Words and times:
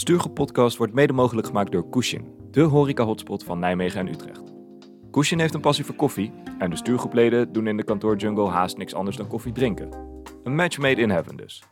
Stuurgroep 0.00 0.34
Podcast 0.34 0.76
wordt 0.76 0.92
mede 0.92 1.12
mogelijk 1.12 1.46
gemaakt 1.46 1.72
door 1.72 1.88
Kushin, 1.88 2.34
de 2.50 2.60
horeca-hotspot 2.60 3.44
van 3.44 3.58
Nijmegen 3.58 4.00
en 4.00 4.08
Utrecht. 4.08 4.42
Kushin 5.10 5.38
heeft 5.38 5.54
een 5.54 5.60
passie 5.60 5.84
voor 5.84 5.94
koffie 5.94 6.32
en 6.58 6.70
de 6.70 6.76
stuurgroepleden 6.76 7.52
doen 7.52 7.66
in 7.66 7.76
de 7.76 7.84
kantoorjungle 7.84 8.48
haast 8.48 8.76
niks 8.76 8.94
anders 8.94 9.16
dan 9.16 9.26
koffie 9.26 9.52
drinken. 9.52 9.88
Een 10.44 10.54
match 10.54 10.78
made 10.78 11.00
in 11.00 11.10
heaven 11.10 11.36
dus. 11.36 11.62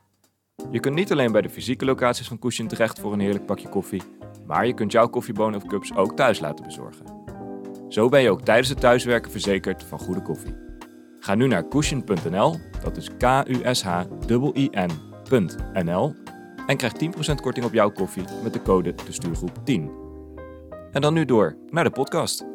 Je 0.71 0.80
kunt 0.80 0.95
niet 0.95 1.12
alleen 1.12 1.33
bij 1.33 1.41
de 1.41 1.51
fysieke 1.51 1.85
locaties 1.85 2.29
van 2.29 2.38
Kushin 2.38 2.69
terecht 2.69 3.01
voor 3.01 3.12
een 3.12 3.21
heerlijk 3.21 3.46
pakje 3.46 3.69
koffie, 3.69 4.03
maar 4.47 4.67
je 4.67 4.75
kunt 4.75 4.93
jouw 4.93 5.09
koffiebonen 5.09 5.63
of 5.63 5.67
cups 5.67 5.95
ook 5.95 6.17
thuis 6.17 6.41
laten 6.41 6.65
bezorgen. 6.65 7.07
Zo 7.89 8.09
ben 8.09 8.23
je 8.23 8.31
ook 8.31 8.43
tijdens 8.43 8.69
het 8.69 8.81
thuiswerken 8.81 9.31
verzekerd 9.31 9.85
van 9.85 9.99
goede 9.99 10.23
koffie. 10.23 10.55
Ga 11.19 11.35
nu 11.35 11.47
naar 11.47 11.69
kushin.nl, 11.69 12.57
dat 12.83 12.97
is 12.97 13.11
K-U-S-H-I-N.nl 13.19 13.67
en 16.69 16.77
krijg 16.77 16.93
10% 16.93 17.35
korting 17.43 17.66
op 17.66 17.73
jouw 17.73 17.91
koffie 17.91 18.25
met 18.43 18.53
de 18.53 18.62
code 18.62 18.95
de 18.95 19.12
stuurgroep 19.12 19.64
10. 19.64 19.91
En 20.93 21.00
dan 21.00 21.14
nu 21.14 21.25
door 21.25 21.57
naar 21.71 21.85
de 21.85 21.91
podcast. 21.91 22.46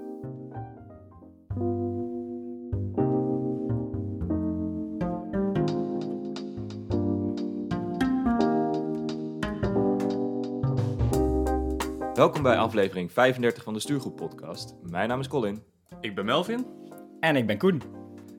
Welkom 12.13 12.43
bij 12.43 12.57
aflevering 12.57 13.11
35 13.11 13.63
van 13.63 13.73
de 13.73 13.79
Stuurgroep 13.79 14.15
Podcast. 14.15 14.75
Mijn 14.89 15.09
naam 15.09 15.19
is 15.19 15.27
Colin. 15.27 15.63
Ik 16.01 16.15
ben 16.15 16.25
Melvin. 16.25 16.65
En 17.19 17.35
ik 17.35 17.47
ben 17.47 17.57
Koen. 17.57 17.81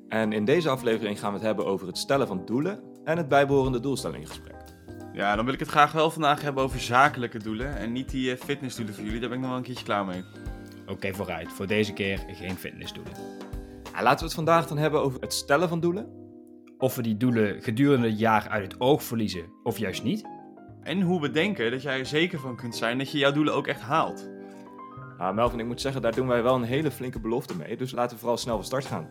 En 0.08 0.32
in 0.32 0.44
deze 0.44 0.68
aflevering 0.68 1.18
gaan 1.18 1.30
we 1.30 1.36
het 1.36 1.46
hebben 1.46 1.66
over 1.66 1.86
het 1.86 1.98
stellen 1.98 2.26
van 2.26 2.44
doelen 2.44 2.82
en 3.04 3.16
het 3.16 3.28
bijbehorende 3.28 3.80
doelstellingengesprek. 3.80 4.53
Ja, 5.14 5.36
dan 5.36 5.44
wil 5.44 5.54
ik 5.54 5.60
het 5.60 5.68
graag 5.68 5.92
wel 5.92 6.10
vandaag 6.10 6.42
hebben 6.42 6.62
over 6.62 6.80
zakelijke 6.80 7.38
doelen 7.38 7.76
en 7.76 7.92
niet 7.92 8.10
die 8.10 8.32
eh, 8.32 8.38
fitnessdoelen 8.38 8.94
voor 8.94 9.04
jullie. 9.04 9.20
Daar 9.20 9.28
ben 9.28 9.38
ik 9.38 9.44
nog 9.44 9.52
wel 9.52 9.58
een 9.60 9.66
keertje 9.66 9.84
klaar 9.84 10.04
mee. 10.04 10.22
Oké, 10.86 11.14
vooruit. 11.14 11.52
Voor 11.52 11.66
deze 11.66 11.92
keer 11.92 12.24
geen 12.28 12.56
fitnessdoelen. 12.56 13.12
Laten 13.92 14.18
we 14.18 14.24
het 14.24 14.34
vandaag 14.34 14.66
dan 14.66 14.78
hebben 14.78 15.00
over 15.00 15.20
het 15.20 15.32
stellen 15.32 15.68
van 15.68 15.80
doelen. 15.80 16.08
Of 16.78 16.94
we 16.94 17.02
die 17.02 17.16
doelen 17.16 17.62
gedurende 17.62 18.08
het 18.08 18.18
jaar 18.18 18.48
uit 18.48 18.72
het 18.72 18.80
oog 18.80 19.02
verliezen, 19.02 19.44
of 19.62 19.78
juist 19.78 20.02
niet. 20.02 20.24
En 20.82 21.00
hoe 21.00 21.20
we 21.20 21.30
denken 21.30 21.70
dat 21.70 21.82
jij 21.82 21.98
er 21.98 22.06
zeker 22.06 22.38
van 22.38 22.56
kunt 22.56 22.76
zijn 22.76 22.98
dat 22.98 23.10
je 23.10 23.18
jouw 23.18 23.32
doelen 23.32 23.54
ook 23.54 23.66
echt 23.66 23.80
haalt. 23.80 24.30
Nou, 25.18 25.34
Melvin, 25.34 25.60
ik 25.60 25.66
moet 25.66 25.80
zeggen, 25.80 26.02
daar 26.02 26.14
doen 26.14 26.26
wij 26.26 26.42
wel 26.42 26.54
een 26.54 26.62
hele 26.62 26.90
flinke 26.90 27.20
belofte 27.20 27.56
mee. 27.56 27.76
Dus 27.76 27.92
laten 27.92 28.12
we 28.12 28.18
vooral 28.18 28.38
snel 28.38 28.54
van 28.54 28.64
start 28.64 28.84
gaan. 28.84 29.08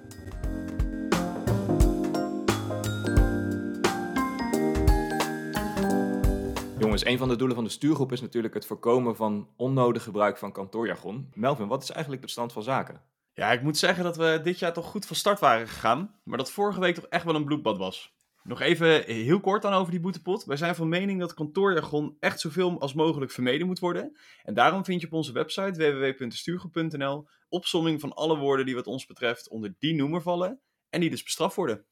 Jongens, 6.94 7.12
een 7.12 7.20
van 7.20 7.30
de 7.30 7.36
doelen 7.36 7.56
van 7.56 7.66
de 7.66 7.72
stuurgroep 7.72 8.12
is 8.12 8.22
natuurlijk 8.22 8.54
het 8.54 8.66
voorkomen 8.66 9.16
van 9.16 9.50
onnodig 9.56 10.04
gebruik 10.04 10.38
van 10.38 10.52
kantoorjargon. 10.52 11.30
Melvin, 11.34 11.68
wat 11.68 11.84
is 11.84 11.92
eigenlijk 11.92 12.22
de 12.22 12.30
stand 12.30 12.54
van 12.54 12.64
zaken? 12.64 13.02
Ja, 13.34 13.52
ik 13.52 13.62
moet 13.62 13.78
zeggen 13.78 14.04
dat 14.04 14.18
we 14.18 14.40
dit 14.44 14.60
jaar 14.60 14.74
toch 14.74 14.86
goed 14.86 15.06
van 15.06 15.16
start 15.16 15.40
waren 15.40 15.68
gegaan, 15.68 16.20
maar 16.24 16.38
dat 16.38 16.52
vorige 16.52 16.80
week 16.80 16.96
toch 16.96 17.06
echt 17.06 17.26
wel 17.26 17.36
een 17.36 17.46
bloedbad 17.46 17.78
was. 17.78 18.16
Nog 18.44 18.62
even 18.62 19.04
heel 19.04 19.40
kort 19.40 19.62
dan 19.62 19.74
over 19.74 19.92
die 19.92 20.00
boetepot. 20.00 20.46
Wij 20.46 20.58
zijn 20.58 20.76
van 20.76 20.88
mening 20.88 21.20
dat 21.20 21.34
kantoorjargon 21.34 22.18
echt 22.20 22.40
zoveel 22.40 22.80
als 22.80 22.94
mogelijk 22.94 23.32
vermeden 23.32 23.68
moet 23.68 23.80
worden. 23.80 24.18
En 24.44 24.54
daarom 24.54 24.86
vind 24.86 25.02
je 25.02 25.08
op 25.08 25.14
onze 25.14 25.32
website 25.32 25.94
www.stuurgroep.nl 26.18 27.28
opsomming 27.50 28.00
van 28.00 28.14
alle 28.14 28.38
woorden 28.38 28.66
die 28.66 28.76
wat 28.76 28.88
ons 28.88 29.06
betreft 29.06 29.50
onder 29.50 29.76
die 29.80 29.96
noemer 29.96 30.22
vallen 30.22 30.60
en 30.90 31.00
die 31.00 31.10
dus 31.10 31.24
bestraft 31.24 31.56
worden. 31.56 31.86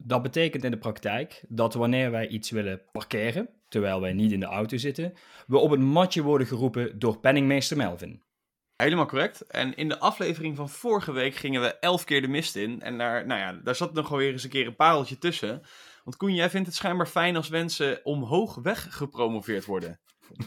Dat 0.00 0.22
betekent 0.22 0.64
in 0.64 0.70
de 0.70 0.78
praktijk 0.78 1.44
dat 1.48 1.74
wanneer 1.74 2.10
wij 2.10 2.28
iets 2.28 2.50
willen 2.50 2.82
parkeren, 2.92 3.48
terwijl 3.68 4.00
wij 4.00 4.12
niet 4.12 4.32
in 4.32 4.40
de 4.40 4.46
auto 4.46 4.76
zitten, 4.76 5.12
we 5.46 5.58
op 5.58 5.70
het 5.70 5.80
matje 5.80 6.22
worden 6.22 6.46
geroepen 6.46 6.98
door 6.98 7.18
penningmeester 7.18 7.76
Melvin. 7.76 8.22
Helemaal 8.76 9.06
correct. 9.06 9.40
En 9.40 9.76
in 9.76 9.88
de 9.88 9.98
aflevering 9.98 10.56
van 10.56 10.68
vorige 10.68 11.12
week 11.12 11.34
gingen 11.34 11.60
we 11.60 11.78
elf 11.78 12.04
keer 12.04 12.20
de 12.20 12.28
mist 12.28 12.56
in. 12.56 12.82
En 12.82 12.98
daar, 12.98 13.26
nou 13.26 13.40
ja, 13.40 13.52
daar 13.52 13.74
zat 13.74 13.94
nog 13.94 14.08
wel 14.08 14.18
weer 14.18 14.32
eens 14.32 14.44
een 14.44 14.50
keer 14.50 14.66
een 14.66 14.76
pareltje 14.76 15.18
tussen. 15.18 15.62
Want 16.04 16.16
Koen, 16.16 16.34
jij 16.34 16.50
vindt 16.50 16.66
het 16.66 16.76
schijnbaar 16.76 17.06
fijn 17.06 17.36
als 17.36 17.48
mensen 17.48 18.04
omhoog 18.04 18.54
weg 18.54 18.86
gepromoveerd 18.90 19.64
worden. 19.64 20.00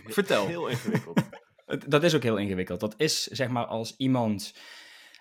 Vertel. 0.05 0.47
Heel 0.47 0.67
ingewikkeld. 0.67 1.21
Dat 1.87 2.03
is 2.03 2.15
ook 2.15 2.23
heel 2.23 2.37
ingewikkeld. 2.37 2.79
Dat 2.79 2.93
is 2.97 3.23
zeg 3.23 3.49
maar 3.49 3.65
als 3.65 3.95
iemand 3.97 4.53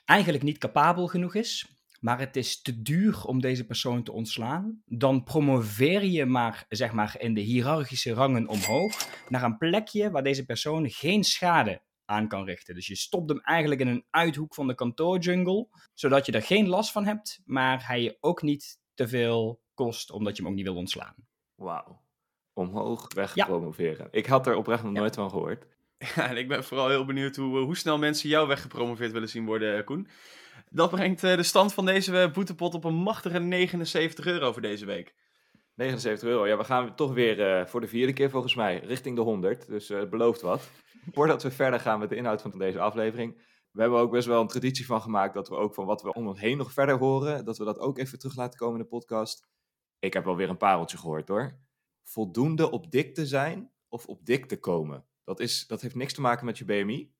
eigenlijk 0.05 0.45
niet 0.45 0.59
capabel 0.59 1.07
genoeg 1.07 1.35
is, 1.35 1.80
maar 2.01 2.19
het 2.19 2.37
is 2.37 2.63
te 2.63 2.83
duur 2.83 3.25
om 3.25 3.41
deze 3.41 3.67
persoon 3.67 4.03
te 4.03 4.13
ontslaan, 4.13 4.83
dan 4.87 5.23
promoveer 5.25 6.05
je 6.05 6.27
maar, 6.27 6.65
zeg 6.69 6.93
maar 6.93 7.15
in 7.19 7.35
de 7.35 7.41
hiërarchische 7.41 8.13
rangen 8.13 8.49
omhoog 8.49 9.09
naar 9.29 9.43
een 9.43 9.59
plekje 9.59 10.11
waar 10.11 10.23
deze 10.23 10.45
persoon 10.45 10.91
geen 10.91 11.25
schade 11.25 11.83
aan 12.05 12.29
kan 12.29 12.45
richten. 12.45 12.75
Dus 12.75 12.87
je 12.87 12.97
stopt 12.97 13.29
hem 13.31 13.41
eigenlijk 13.41 13.81
in 13.81 13.89
een 13.89 14.05
uithoek 14.11 14.55
van 14.55 14.67
de 14.67 14.75
kantoorjungle, 14.75 15.69
zodat 15.95 16.27
je 16.27 16.33
er 16.33 16.43
geen 16.43 16.69
last 16.69 16.93
van 16.93 17.05
hebt, 17.05 17.41
maar 17.45 17.87
hij 17.87 18.03
je 18.03 18.17
ook 18.21 18.43
niet 18.43 18.79
te 18.95 19.09
veel 19.09 19.61
kost, 19.75 20.11
omdat 20.11 20.37
je 20.37 20.43
hem 20.43 20.51
ook 20.51 20.57
niet 20.57 20.67
wil 20.67 20.77
ontslaan. 20.77 21.15
Wauw. 21.55 22.01
Omhoog 22.53 23.15
weg 23.15 23.35
Ja. 23.35 23.45
promoveren. 23.45 24.09
Ik 24.11 24.27
had 24.27 24.47
er 24.47 24.55
oprecht 24.57 24.83
nog 24.83 24.93
Ja. 24.93 24.99
nooit 25.01 25.15
van 25.15 25.31
gehoord. 25.31 25.67
Ja, 26.15 26.29
en 26.29 26.37
ik 26.37 26.49
ben 26.49 26.65
vooral 26.65 26.89
heel 26.89 27.05
benieuwd 27.05 27.37
hoe, 27.37 27.59
hoe 27.59 27.77
snel 27.77 27.99
mensen 27.99 28.29
jou 28.29 28.49
weggepromoveerd 28.49 29.13
willen 29.13 29.29
zien 29.29 29.45
worden, 29.47 29.77
eh, 29.79 29.85
Koen. 29.85 30.09
Dat 30.73 30.91
brengt 30.91 31.25
eh, 31.25 31.37
de 31.37 31.43
stand 31.43 31.75
van 31.75 31.85
deze 31.85 32.21
eh, 32.21 32.33
boetepot 32.33 32.75
op 32.75 32.85
een 32.85 32.95
machtige 32.95 33.39
79 33.39 34.27
euro 34.27 34.53
voor 34.53 34.63
deze 34.63 34.87
week. 34.87 35.15
79 35.75 36.29
euro. 36.29 36.47
Ja, 36.47 36.57
we 36.57 36.65
gaan 36.65 36.95
toch 36.95 37.13
weer 37.13 37.41
eh, 37.41 37.67
voor 37.67 37.81
de 37.81 37.89
vierde 37.89 38.13
keer 38.13 38.31
volgens 38.31 38.55
mij 38.55 38.79
richting 38.79 39.17
de 39.17 39.23
100. 39.23 39.67
Dus 39.67 39.89
het 39.89 40.11
belooft 40.11 40.41
wat. 40.41 40.71
Voordat 41.15 41.43
we 41.43 41.51
verder 41.51 41.81
gaan 41.81 41.99
met 41.99 42.09
de 42.09 42.17
inhoud 42.17 42.43
van 42.43 42.59
deze 42.59 42.81
aflevering. 42.81 43.49
We 43.71 43.81
hebben 43.81 43.99
ook 43.99 44.11
best 44.11 44.27
wel 44.27 44.41
een 44.41 44.47
traditie 44.47 44.87
van 44.87 45.03
gemaakt 45.03 45.35
dat 45.35 45.49
we 45.49 45.55
ook 45.55 45.75
van 45.75 45.87
wat 45.87 46.03
we 46.03 46.13
om 46.13 46.27
ons 46.27 46.41
heen 46.41 46.57
nog 46.57 46.73
verder 46.73 46.99
horen, 46.99 47.45
dat 47.45 47.59
we 47.59 47.65
dat 47.65 47.79
ook 47.79 47.99
even 47.99 48.19
terug 48.19 48.37
laten 48.37 48.59
komen 48.59 48.77
in 48.77 48.83
de 48.83 48.89
podcast. 48.89 49.49
Ik 49.99 50.13
heb 50.13 50.25
wel 50.25 50.37
weer 50.37 50.49
een 50.49 50.57
pareltje 50.57 50.99
gehoord 50.99 51.29
hoor. 51.29 51.59
Voldoende 52.03 52.71
op 52.71 52.91
dik 52.91 53.15
te 53.15 53.27
zijn 53.27 53.73
of 53.89 54.07
op 54.07 54.27
dik 54.27 54.47
te 54.47 54.59
komen. 54.59 55.07
Dat, 55.25 55.41
is, 55.41 55.67
dat 55.67 55.81
heeft 55.81 55.95
niks 55.95 56.15
te 56.15 56.21
maken 56.21 56.47
met 56.47 56.59
je 56.59 56.65
BMI. 56.65 57.13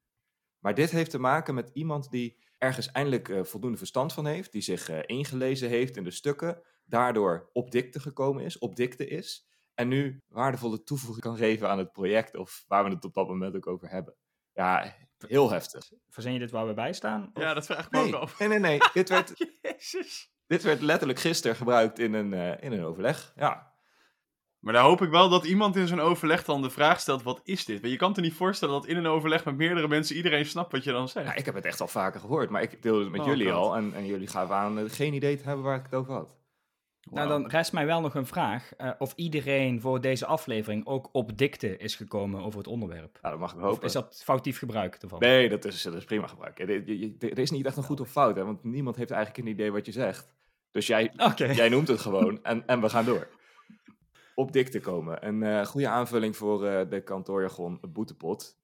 Maar 0.59 0.75
dit 0.75 0.91
heeft 0.91 1.11
te 1.11 1.19
maken 1.19 1.55
met 1.55 1.71
iemand 1.73 2.11
die 2.11 2.39
ergens 2.61 2.91
eindelijk 2.91 3.29
eh, 3.29 3.45
voldoende 3.45 3.79
verstand 3.79 4.13
van 4.13 4.27
heeft, 4.27 4.53
die 4.53 4.63
zich 4.63 4.89
eh, 4.89 4.99
ingelezen 5.07 5.69
heeft 5.69 5.97
in 5.97 6.05
de 6.05 6.11
stukken, 6.11 6.63
daardoor 6.85 7.51
op 7.53 7.71
dikte 7.71 8.01
gekomen 8.01 8.45
is, 8.45 8.59
op 8.59 8.77
dikte 8.77 9.07
is, 9.09 9.47
en 9.75 9.89
nu 9.89 10.23
waardevolle 10.29 10.83
toevoeging 10.83 11.25
kan 11.25 11.37
geven 11.37 11.69
aan 11.69 11.79
het 11.79 11.93
project 11.93 12.37
of 12.37 12.65
waar 12.67 12.85
we 12.85 12.91
het 12.91 13.05
op 13.05 13.15
dat 13.15 13.29
moment 13.29 13.57
ook 13.57 13.67
over 13.67 13.89
hebben. 13.91 14.15
Ja, 14.53 14.95
heel 15.27 15.51
heftig. 15.51 15.91
Verzin 16.09 16.33
je 16.33 16.39
dit 16.39 16.51
waar 16.51 16.67
we 16.67 16.75
bij 16.75 16.93
staan? 16.93 17.31
Of- 17.35 17.43
Ja, 17.43 17.55
dat 17.55 17.67
vraag 17.67 17.85
ik 17.87 17.91
me 17.91 17.99
Nee, 18.03 18.15
ook 18.15 18.21
af. 18.23 18.39
nee, 18.39 18.49
nee, 18.49 18.59
nee. 18.59 18.79
Dit 18.93 19.09
werd, 19.09 19.33
Jezus. 19.63 20.31
dit 20.47 20.63
werd 20.63 20.81
letterlijk 20.81 21.19
gisteren 21.19 21.57
gebruikt 21.57 21.99
in 21.99 22.13
een, 22.15 22.33
eh, 22.35 22.63
in 22.65 22.73
een 22.73 22.85
overleg. 22.85 23.33
Ja, 23.37 23.70
Maar 24.61 24.73
daar 24.73 24.83
hoop 24.83 25.03
ik 25.03 25.11
wel 25.11 25.29
dat 25.29 25.45
iemand 25.45 25.77
in 25.77 25.87
zo'n 25.87 26.01
overleg 26.01 26.45
dan 26.45 26.63
de 26.63 26.71
vraag 26.71 27.01
stelt, 27.01 27.23
wat 27.23 27.41
is 27.45 27.65
dit? 27.65 27.81
Want 27.81 27.93
je 27.93 27.99
kan 27.99 28.09
het 28.09 28.17
er 28.17 28.23
niet 28.23 28.33
voorstellen 28.35 28.75
dat 28.75 28.87
in 28.87 28.97
een 28.97 29.07
overleg 29.07 29.45
met 29.45 29.57
meerdere 29.57 29.89
mensen 29.89 30.17
iedereen 30.17 30.47
snapt 30.47 30.73
wat 30.73 30.85
je 30.85 30.93
dan 30.93 31.09
zegt. 31.09 31.27
ja, 31.27 31.35
ik 31.35 31.45
heb 31.45 31.55
het 31.55 31.65
echt 31.65 31.81
al 31.81 31.89
vaker 31.89 32.21
gehoord, 32.21 32.51
maar 32.51 32.63
ik 32.63 32.83
deelde 32.83 33.01
het 33.03 33.11
met 33.11 33.21
Oh, 33.21 33.27
jullie 33.27 33.47
God. 33.47 33.55
al 33.55 33.77
en, 33.77 33.93
en 33.95 34.07
jullie 34.07 34.27
gaven 34.27 34.55
aan 34.55 34.79
eh, 34.79 34.85
geen 34.89 35.15
idee 35.15 35.37
te 35.37 35.45
hebben 35.45 35.65
waar 35.65 35.77
ik 35.79 35.83
het 35.85 35.95
over 35.95 36.13
had. 36.13 36.39
Nou, 37.11 37.29
dan 37.29 37.47
rest 37.49 37.73
mij 37.73 37.87
wel 37.87 38.01
nog 38.01 38.15
een 38.15 38.27
vraag. 38.27 38.73
eh, 38.77 38.91
of 38.99 39.13
iedereen 39.17 39.81
voor 39.81 40.01
deze 40.01 40.27
aflevering 40.27 40.87
ook 40.87 41.09
op 41.13 41.39
dikte 41.39 41.77
is 41.77 41.95
gekomen 41.97 42.43
over 42.43 42.59
het 42.59 42.67
onderwerp. 42.69 43.19
Nou, 43.23 43.33
dat 43.35 43.41
mag 43.41 43.51
ik 43.53 43.57
Of 43.59 43.63
hopen. 43.65 43.85
is 43.85 43.93
dat 43.93 44.23
foutief 44.25 44.59
gebruik 44.59 44.95
ervan? 44.95 45.19
Nee, 45.19 45.49
dat 45.49 45.65
is, 45.65 45.83
dat 45.83 45.95
is 45.95 46.05
prima 46.05 46.27
gebruik. 46.27 46.59
Er, 46.59 47.39
is 47.39 47.51
niet 47.51 47.67
echt 47.67 47.77
een 47.77 47.83
goed 47.83 48.01
of 48.01 48.09
fout, 48.11 48.37
hè, 48.37 48.45
want 48.45 48.65
niemand 48.65 48.97
heeft 48.97 49.11
eigenlijk 49.11 49.47
een 49.47 49.53
idee 49.53 49.73
wat 49.73 49.87
je 49.87 49.93
zegt. 49.93 50.35
Dus 50.71 50.87
jij, 50.87 51.13
jij 51.37 51.69
noemt 51.69 51.89
het 51.89 52.01
gewoon 52.01 52.39
en, 52.43 52.67
en 52.67 52.81
we 52.81 52.89
gaan 52.89 53.05
door. 53.05 53.29
Op 54.35 54.53
dik 54.53 54.69
te 54.69 54.81
komen. 54.81 55.27
Een 55.27 55.43
eh, 55.43 55.67
goede 55.67 55.89
aanvulling 55.89 56.37
voor 56.37 56.67
eh, 56.67 56.91
de 56.91 57.03
kantoorjargon 57.03 57.81
boetepot. 57.89 58.59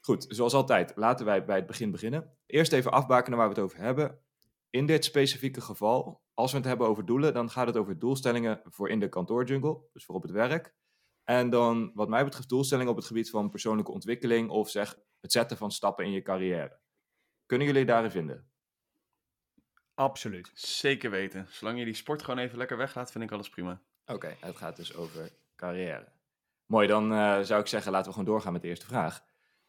Goed, 0.00 0.26
zoals 0.28 0.54
altijd, 0.54 0.92
laten 0.96 1.26
wij 1.26 1.44
bij 1.44 1.56
het 1.56 1.66
begin 1.66 1.90
beginnen. 1.90 2.36
Eerst 2.46 2.72
even 2.72 2.92
afbakenen 2.92 3.38
waar 3.38 3.48
we 3.48 3.54
het 3.54 3.64
over 3.64 3.78
hebben. 3.78 4.20
In 4.70 4.86
dit 4.86 5.04
specifieke 5.04 5.60
geval, 5.60 6.22
als 6.34 6.50
we 6.50 6.56
het 6.56 6.66
hebben 6.66 6.86
over 6.86 7.06
doelen, 7.06 7.34
dan 7.34 7.50
gaat 7.50 7.66
het 7.66 7.76
over 7.76 7.98
doelstellingen 7.98 8.60
voor 8.64 8.88
in 8.88 9.00
de 9.00 9.08
kantoorjungle, 9.08 9.80
dus 9.92 10.04
voor 10.04 10.14
op 10.14 10.22
het 10.22 10.30
werk. 10.30 10.74
En 11.24 11.50
dan, 11.50 11.90
wat 11.94 12.08
mij 12.08 12.24
betreft, 12.24 12.48
doelstellingen 12.48 12.90
op 12.90 12.96
het 12.96 13.06
gebied 13.06 13.30
van 13.30 13.50
persoonlijke 13.50 13.92
ontwikkeling 13.92 14.50
of 14.50 14.70
zeg 14.70 14.98
het 15.20 15.32
zetten 15.32 15.56
van 15.56 15.70
stappen 15.70 16.04
in 16.04 16.12
je 16.12 16.22
carrière. 16.22 16.78
Kunnen 17.46 17.66
jullie 17.66 17.84
daarin 17.84 18.10
vinden? 18.10 18.50
Absoluut. 19.94 20.50
Zeker 20.54 21.10
weten. 21.10 21.46
Zolang 21.50 21.78
je 21.78 21.84
die 21.84 21.94
sport 21.94 22.22
gewoon 22.22 22.40
even 22.40 22.58
lekker 22.58 22.76
weglaat, 22.76 23.12
vind 23.12 23.24
ik 23.24 23.32
alles 23.32 23.48
prima. 23.48 23.82
Oké, 24.12 24.36
het 24.40 24.56
gaat 24.56 24.76
dus 24.76 24.94
over 24.94 25.30
carrière. 25.56 26.12
Mooi, 26.66 26.86
dan 26.86 27.12
eh, 27.12 27.40
zou 27.40 27.60
ik 27.60 27.66
zeggen, 27.66 27.92
laten 27.92 28.06
we 28.06 28.12
gewoon 28.12 28.32
doorgaan 28.32 28.52
met 28.52 28.62
de 28.62 28.68
eerste 28.68 28.86
vraag. 28.86 29.24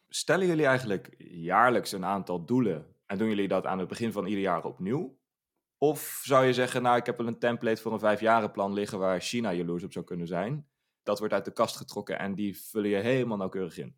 Stellen 0.08 0.46
jullie 0.46 0.66
eigenlijk 0.66 1.14
jaarlijks 1.28 1.92
een 1.92 2.04
aantal 2.04 2.44
doelen 2.44 2.96
en 3.06 3.18
doen 3.18 3.28
jullie 3.28 3.48
dat 3.48 3.66
aan 3.66 3.78
het 3.78 3.88
begin 3.88 4.12
van 4.12 4.26
ieder 4.26 4.42
jaar 4.42 4.64
opnieuw? 4.64 5.18
Of 5.78 6.20
zou 6.24 6.44
je 6.44 6.52
zeggen, 6.52 6.82
nou, 6.82 6.96
ik 6.96 7.06
heb 7.06 7.18
wel 7.18 7.26
een 7.26 7.38
template 7.38 7.82
voor 7.82 7.92
een 7.92 7.98
vijfjarenplan 7.98 8.72
liggen 8.72 8.98
waar 8.98 9.20
China 9.20 9.52
jaloers 9.52 9.82
op 9.82 9.92
zou 9.92 10.04
kunnen 10.04 10.26
zijn. 10.26 10.66
dat 11.02 11.18
wordt 11.18 11.34
uit 11.34 11.44
de 11.44 11.52
kast 11.52 11.76
getrokken 11.76 12.18
en 12.18 12.34
die 12.34 12.58
vullen 12.60 12.90
je 12.90 12.96
helemaal 12.96 13.36
nauwkeurig 13.36 13.78
in. 13.78 13.96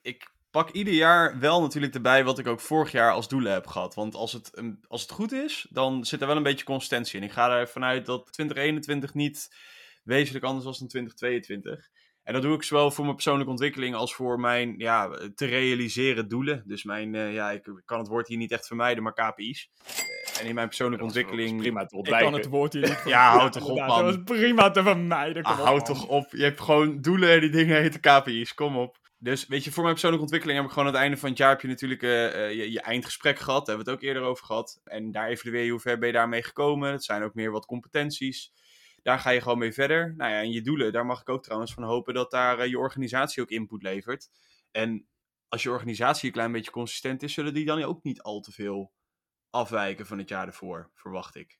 Ik 0.00 0.33
pak 0.54 0.70
ieder 0.70 0.94
jaar 0.94 1.38
wel 1.38 1.60
natuurlijk 1.60 1.94
erbij 1.94 2.24
wat 2.24 2.38
ik 2.38 2.46
ook 2.46 2.60
vorig 2.60 2.92
jaar 2.92 3.12
als 3.12 3.28
doelen 3.28 3.52
heb 3.52 3.66
gehad. 3.66 3.94
Want 3.94 4.14
als 4.14 4.32
het, 4.32 4.62
als 4.88 5.02
het 5.02 5.10
goed 5.10 5.32
is, 5.32 5.66
dan 5.70 6.04
zit 6.04 6.20
er 6.20 6.26
wel 6.26 6.36
een 6.36 6.42
beetje 6.42 6.64
consistentie 6.64 7.18
in. 7.18 7.24
Ik 7.24 7.32
ga 7.32 7.58
ervan 7.58 7.84
uit 7.84 8.06
dat 8.06 8.32
2021 8.32 9.14
niet 9.14 9.56
wezenlijk 10.04 10.44
anders 10.44 10.64
was 10.64 10.78
dan 10.78 10.88
2022. 10.88 11.88
En 12.22 12.32
dat 12.32 12.42
doe 12.42 12.54
ik 12.54 12.62
zowel 12.62 12.90
voor 12.90 13.04
mijn 13.04 13.16
persoonlijke 13.16 13.50
ontwikkeling 13.50 13.94
als 13.94 14.14
voor 14.14 14.40
mijn 14.40 14.74
ja, 14.78 15.08
te 15.34 15.46
realiseren 15.46 16.28
doelen. 16.28 16.62
Dus 16.66 16.84
mijn, 16.84 17.14
eh, 17.14 17.32
ja, 17.32 17.50
ik 17.50 17.82
kan 17.84 17.98
het 17.98 18.08
woord 18.08 18.28
hier 18.28 18.38
niet 18.38 18.52
echt 18.52 18.66
vermijden, 18.66 19.02
maar 19.02 19.12
KPI's. 19.12 19.70
Eh, 19.86 20.40
en 20.40 20.46
in 20.46 20.54
mijn 20.54 20.66
persoonlijke 20.66 21.04
ontwikkeling... 21.04 21.60
prima 21.60 21.86
te 21.86 21.96
Ik 21.96 22.04
kan 22.04 22.32
het 22.32 22.46
woord 22.46 22.72
hier 22.72 22.82
niet 22.82 23.02
Ja, 23.14 23.36
houd 23.36 23.52
toch 23.52 23.68
op, 23.68 23.78
man. 23.78 24.04
Dat 24.04 24.14
was 24.14 24.36
prima 24.36 24.70
te 24.70 24.82
vermijden. 24.82 25.42
Ah, 25.42 25.58
houd 25.58 25.84
toch 25.84 26.06
op. 26.06 26.26
Je 26.30 26.42
hebt 26.42 26.60
gewoon 26.60 27.00
doelen 27.00 27.30
en 27.30 27.40
die 27.40 27.50
dingen 27.50 27.80
heten 27.80 28.00
KPI's. 28.00 28.54
Kom 28.54 28.76
op. 28.76 29.02
Dus 29.24 29.46
weet 29.46 29.64
je, 29.64 29.70
voor 29.70 29.82
mijn 29.82 29.92
persoonlijke 29.94 30.24
ontwikkeling 30.24 30.58
heb 30.58 30.68
ik 30.68 30.74
gewoon 30.74 30.88
aan 30.88 30.94
het 30.94 31.02
einde 31.02 31.18
van 31.18 31.28
het 31.28 31.38
jaar 31.38 31.50
heb 31.50 31.60
je 31.60 31.68
natuurlijk 31.68 32.02
eh, 32.02 32.44
eh, 32.44 32.56
je, 32.56 32.72
je 32.72 32.80
eindgesprek 32.80 33.38
gehad. 33.38 33.66
Daar 33.66 33.76
hebben 33.76 33.84
we 33.84 33.90
het 33.90 34.00
ook 34.00 34.08
eerder 34.08 34.22
over 34.22 34.44
gehad. 34.44 34.80
En 34.84 35.12
daar 35.12 35.28
evalueer 35.28 35.64
je 35.64 35.70
hoe 35.70 35.80
ver 35.80 35.98
ben 35.98 36.08
je 36.08 36.14
daarmee 36.14 36.42
gekomen. 36.42 36.92
Het 36.92 37.04
zijn 37.04 37.22
ook 37.22 37.34
meer 37.34 37.50
wat 37.50 37.66
competenties. 37.66 38.52
Daar 39.02 39.18
ga 39.18 39.30
je 39.30 39.40
gewoon 39.40 39.58
mee 39.58 39.72
verder. 39.72 40.14
Nou 40.16 40.30
ja, 40.30 40.40
en 40.40 40.50
je 40.50 40.62
doelen, 40.62 40.92
daar 40.92 41.06
mag 41.06 41.20
ik 41.20 41.28
ook 41.28 41.42
trouwens 41.42 41.72
van 41.72 41.82
hopen 41.82 42.14
dat 42.14 42.30
daar 42.30 42.58
eh, 42.58 42.68
je 42.68 42.78
organisatie 42.78 43.42
ook 43.42 43.50
input 43.50 43.82
levert. 43.82 44.30
En 44.70 45.06
als 45.48 45.62
je 45.62 45.70
organisatie 45.70 46.26
een 46.26 46.34
klein 46.34 46.52
beetje 46.52 46.70
consistent 46.70 47.22
is, 47.22 47.32
zullen 47.32 47.54
die 47.54 47.64
dan 47.64 47.82
ook 47.82 48.02
niet 48.02 48.22
al 48.22 48.40
te 48.40 48.52
veel 48.52 48.92
afwijken 49.50 50.06
van 50.06 50.18
het 50.18 50.28
jaar 50.28 50.46
ervoor, 50.46 50.90
verwacht 50.94 51.34
ik. 51.34 51.58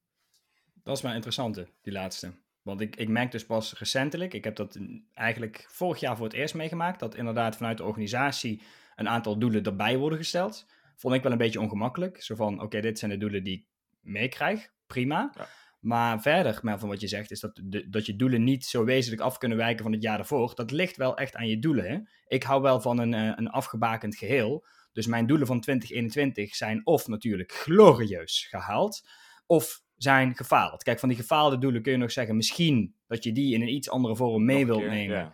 Dat 0.83 0.97
is 0.97 1.03
maar 1.03 1.15
interessante, 1.15 1.69
die 1.81 1.93
laatste. 1.93 2.44
Want 2.65 2.81
ik, 2.81 2.97
ik 2.97 3.09
merk 3.09 3.33
dus 3.33 3.47
pas 3.47 3.79
recentelijk, 3.79 4.35
ik 4.35 4.45
heb 4.45 4.57
dat 4.57 4.79
eigenlijk 5.13 5.67
vorig 5.69 6.01
jaar 6.01 6.17
voor 6.17 6.27
het 6.27 6.35
eerst 6.35 6.55
meegemaakt, 6.55 7.01
dat 7.01 7.15
inderdaad 7.15 7.57
vanuit 7.57 7.77
de 7.77 7.85
organisatie 7.85 8.63
een 8.97 9.09
aantal 9.09 9.39
doelen 9.39 9.63
erbij 9.63 9.97
worden 9.99 10.19
gesteld. 10.19 10.67
Vond 10.97 11.15
ik 11.15 11.23
wel 11.23 11.33
een 11.33 11.39
beetje 11.39 11.61
ongemakkelijk. 11.61 12.23
Zo 12.23 12.35
van, 12.35 12.61
oké, 12.63 12.81
dit 12.81 12.99
zijn 12.99 13.11
de 13.11 13.17
doelen 13.17 13.45
die 13.45 13.59
ik 13.59 13.67
meekrijg, 14.01 14.71
prima. 14.87 15.33
Ja. 15.37 15.49
Maar 15.81 16.23
verder, 16.23 16.59
maar 16.63 16.79
van 16.79 16.89
wat 16.89 17.01
je 17.01 17.09
zegt, 17.09 17.31
is 17.31 17.41
dat, 17.41 17.61
de, 17.65 17.89
dat 17.89 18.07
je 18.07 18.17
doelen 18.17 18.45
niet 18.45 18.65
zo 18.65 18.85
wezenlijk 18.85 19.23
af 19.23 19.39
kunnen 19.39 19.59
wijken 19.59 19.83
van 19.83 19.93
het 19.93 20.03
jaar 20.03 20.19
ervoor. 20.19 20.55
Dat 20.55 20.71
ligt 20.71 20.97
wel 20.97 21.17
echt 21.17 21.35
aan 21.35 21.49
je 21.49 21.59
doelen. 21.59 21.85
Hè? 21.85 21.99
Ik 22.27 22.43
hou 22.43 22.63
wel 22.63 22.81
van 22.81 22.99
een, 22.99 23.15
eh, 23.15 23.33
een 23.37 23.49
afgebakend 23.49 24.17
geheel. 24.17 24.67
Dus 24.93 25.07
mijn 25.07 25.27
doelen 25.27 25.47
van 25.47 25.61
2021 25.61 26.55
zijn 26.55 26.87
of 26.87 27.07
natuurlijk 27.07 27.53
glorieus 27.53 28.47
gehaald, 28.51 29.09
of 29.47 29.83
zijn 30.05 30.37
gefaald. 30.37 30.83
Kijk, 30.83 30.99
van 30.99 31.09
die 31.09 31.19
gefaalde 31.19 31.59
doelen 31.59 31.83
kun 31.83 31.93
je 31.93 31.99
nog 31.99 32.13
zeggen, 32.13 32.37
misschien 32.37 32.95
dat 33.07 33.25
je 33.25 33.33
die 33.33 33.55
in 33.55 33.63
een 33.63 33.75
iets 33.75 33.91
andere 33.91 34.17
vorm 34.17 34.45
mee 34.45 34.67
wilt 34.67 34.79
keer, 34.81 34.89
nemen. 34.89 35.17
ja. 35.17 35.33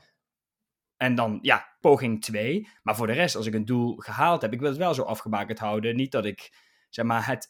En 0.97 1.15
dan, 1.15 1.39
ja, 1.43 1.77
poging 1.81 2.23
2. 2.23 2.69
Maar 2.83 2.97
voor 2.97 3.07
de 3.07 3.13
rest, 3.13 3.37
als 3.37 3.47
ik 3.47 3.55
een 3.55 3.65
doel 3.65 3.97
gehaald 3.97 4.43
heb, 4.43 4.53
ik 4.53 4.61
wil 4.61 4.69
het 4.69 4.79
wel 4.79 4.95
zo 4.95 5.03
afgebakend 5.03 5.59
houden. 5.59 5.97
Niet 5.97 6.13
dat 6.13 6.25
ik, 6.25 6.53
zeg 6.89 7.05
maar, 7.05 7.27
het, 7.27 7.47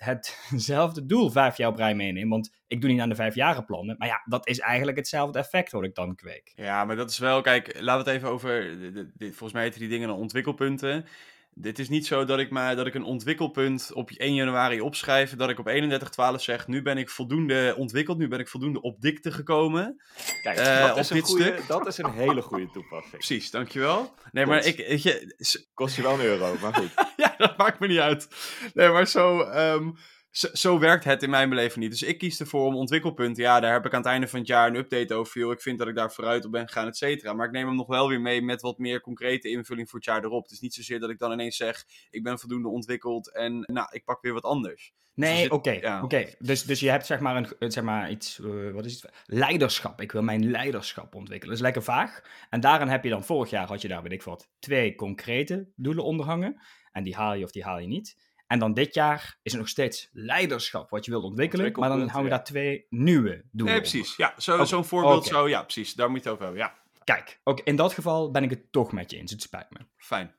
hetzelfde 0.48 1.06
doel 1.12 1.30
vijf 1.30 1.56
jaar 1.56 1.68
op 1.70 1.76
rij 1.76 1.94
meeneem. 1.94 2.28
Want 2.28 2.56
ik 2.66 2.80
doe 2.80 2.90
niet 2.90 3.00
aan 3.00 3.08
de 3.08 3.14
vijfjaren 3.14 3.64
plannen. 3.64 3.96
Maar 3.98 4.08
ja, 4.08 4.22
dat 4.24 4.48
is 4.48 4.58
eigenlijk 4.58 4.96
hetzelfde 4.96 5.38
effect 5.38 5.72
wat 5.72 5.84
ik 5.84 5.94
dan 5.94 6.14
kweek. 6.14 6.52
Ja, 6.54 6.84
maar 6.84 6.96
dat 6.96 7.10
is 7.10 7.18
wel, 7.18 7.40
kijk, 7.40 7.80
laten 7.80 8.04
we 8.04 8.10
het 8.10 8.18
even 8.20 8.28
over, 8.34 8.78
de- 8.80 8.90
de- 8.92 9.10
de- 9.14 9.26
volgens 9.26 9.52
mij 9.52 9.62
heten 9.62 9.80
die 9.80 9.88
dingen 9.88 10.08
dan 10.08 10.16
ontwikkelpunten. 10.18 11.04
Dit 11.54 11.78
is 11.78 11.88
niet 11.88 12.06
zo 12.06 12.24
dat 12.24 12.38
ik, 12.38 12.50
maar, 12.50 12.76
dat 12.76 12.86
ik 12.86 12.94
een 12.94 13.04
ontwikkelpunt 13.04 13.92
op 13.92 14.10
1 14.10 14.34
januari 14.34 14.80
opschrijf, 14.80 15.36
dat 15.36 15.48
ik 15.50 15.58
op 15.58 15.68
31-12 15.68 16.34
zeg, 16.36 16.66
nu 16.66 16.82
ben 16.82 16.98
ik 16.98 17.10
voldoende 17.10 17.74
ontwikkeld, 17.76 18.18
nu 18.18 18.28
ben 18.28 18.38
ik 18.38 18.48
voldoende 18.48 18.80
op 18.80 19.00
dikte 19.00 19.32
gekomen. 19.32 20.02
Kijk, 20.42 20.56
Eh, 20.58 20.78
dat, 20.80 20.92
op 20.92 20.98
is 20.98 21.10
een 21.10 21.16
dit 21.16 21.24
goeie- 21.24 21.44
stuk. 21.46 21.66
dat 21.66 21.86
is 21.86 21.98
een 21.98 22.12
hele 22.12 22.42
goede 22.42 22.70
toepassing. 22.70 23.10
Precies, 23.12 23.50
dankjewel. 23.50 24.14
Nee, 24.32 24.46
maar 24.46 24.60
Klopt. 24.60 24.78
ik, 24.78 24.86
weet 24.86 25.02
je, 25.02 25.34
Kost 25.74 25.96
je 25.96 26.02
wel 26.02 26.14
een 26.14 26.20
euro, 26.24 26.56
maar 26.60 26.74
goed. 26.74 26.90
ja, 27.16 27.34
dat 27.38 27.56
maakt 27.56 27.78
me 27.80 27.86
niet 27.86 27.98
uit. 27.98 28.28
Nee, 28.74 28.88
maar 28.88 29.06
zo, 29.06 29.40
ehm, 29.40 29.90
zo, 30.30 30.48
zo 30.52 30.78
werkt 30.78 31.04
het 31.04 31.22
in 31.22 31.30
mijn 31.30 31.48
beleving 31.48 31.76
niet. 31.80 31.90
Dus 31.90 32.02
ik 32.02 32.18
kies 32.18 32.40
ervoor 32.40 32.66
om 32.66 32.76
ontwikkelpunten. 32.76 33.42
Ja, 33.42 33.60
daar 33.60 33.72
heb 33.72 33.86
ik 33.86 33.92
aan 33.94 34.00
het 34.00 34.08
einde 34.08 34.28
van 34.28 34.38
het 34.38 34.48
jaar 34.48 34.68
een 34.68 34.76
update 34.76 35.14
over. 35.14 35.40
Joh, 35.40 35.52
ik 35.52 35.60
vind 35.60 35.78
dat 35.78 35.88
ik 35.88 35.94
daar 35.94 36.12
vooruit 36.12 36.44
op 36.44 36.50
ben 36.52 36.66
gegaan, 36.66 36.86
et 36.86 36.96
cetera. 36.96 37.32
Maar 37.32 37.46
ik 37.46 37.52
neem 37.52 37.66
hem 37.66 37.76
nog 37.76 37.86
wel 37.86 38.08
weer 38.08 38.20
mee 38.20 38.42
met 38.42 38.60
wat 38.60 38.78
meer 38.78 39.00
concrete 39.00 39.48
invulling 39.48 39.88
voor 39.88 39.98
het 39.98 40.08
jaar 40.08 40.24
erop. 40.24 40.42
Het 40.42 40.52
is 40.52 40.60
niet 40.60 40.74
zozeer 40.74 41.00
dat 41.00 41.10
ik 41.10 41.18
dan 41.18 41.32
ineens 41.32 41.56
zeg, 41.56 41.84
ik 42.10 42.22
ben 42.22 42.38
voldoende 42.38 42.68
ontwikkeld 42.68 43.32
en 43.34 43.58
nou, 43.66 43.88
ik 43.90 44.04
pak 44.04 44.22
weer 44.22 44.32
wat 44.32 44.42
anders. 44.42 44.92
Nee, 45.14 45.36
zit- 45.42 45.50
oké. 45.50 45.70
ja. 45.70 46.02
oké. 46.02 46.26
Dus, 46.38 46.62
dus 46.62 46.80
je 46.80 46.90
hebt 46.90 47.06
zeg 47.06 47.20
maar, 47.20 47.36
een, 47.36 47.46
een- 47.58 47.70
zeg 47.72 47.84
maar 47.84 48.10
iets, 48.10 48.40
eh, 48.40 48.70
wat 48.70 48.84
is 48.84 49.02
het? 49.02 49.12
Leiderschap. 49.26 50.00
Ik 50.00 50.12
wil 50.12 50.22
mijn 50.22 50.50
leiderschap 50.50 51.14
ontwikkelen. 51.14 51.46
Dat 51.48 51.56
is 51.56 51.62
lekker 51.72 51.82
vaag. 51.82 52.22
En 52.50 52.60
daarin 52.60 52.88
heb 52.88 53.04
je 53.04 53.10
dan, 53.10 53.24
vorig 53.24 53.50
jaar 53.50 53.66
had 53.66 53.82
je 53.82 53.88
daar, 53.88 54.02
weet 54.02 54.12
ik 54.12 54.22
wat, 54.22 54.48
twee 54.58 54.94
concrete 54.94 55.68
doelen 55.76 56.04
onderhangen. 56.04 56.60
En 56.92 57.04
die 57.04 57.14
haal 57.14 57.34
je 57.34 57.44
of 57.44 57.50
die 57.50 57.64
haal 57.64 57.78
je 57.78 57.86
niet. 57.86 58.29
En 58.50 58.58
dan 58.58 58.72
dit 58.72 58.94
jaar 58.94 59.38
is 59.42 59.52
er 59.52 59.58
nog 59.58 59.68
steeds 59.68 60.08
leiderschap 60.12 60.90
wat 60.90 61.04
je 61.04 61.10
wilt 61.10 61.24
ontwikkelen. 61.24 61.72
Maar 61.72 61.88
dan 61.88 62.08
hangen 62.08 62.30
ja. 62.30 62.36
daar 62.36 62.44
twee 62.44 62.86
nieuwe 62.88 63.44
doelen 63.52 63.74
Nee, 63.74 63.82
precies. 63.82 64.16
Ja, 64.16 64.34
zo- 64.36 64.64
zo'n 64.64 64.84
voorbeeld 64.84 65.26
zo. 65.26 65.48
Ja, 65.48 65.62
precies. 65.62 65.94
Daar 65.94 66.10
moet 66.10 66.22
je 66.22 66.30
het 66.30 66.32
over 66.32 66.44
hebben. 66.44 66.62
Ja, 66.62 66.78
Kijk, 67.04 67.40
ook 67.44 67.60
in 67.60 67.76
dat 67.76 67.92
geval 67.92 68.30
ben 68.30 68.42
ik 68.42 68.50
het 68.50 68.72
toch 68.72 68.92
met 68.92 69.10
je 69.10 69.16
eens. 69.16 69.30
Het 69.30 69.42
spijt 69.42 69.70
me. 69.70 69.78
fijn. 69.96 70.38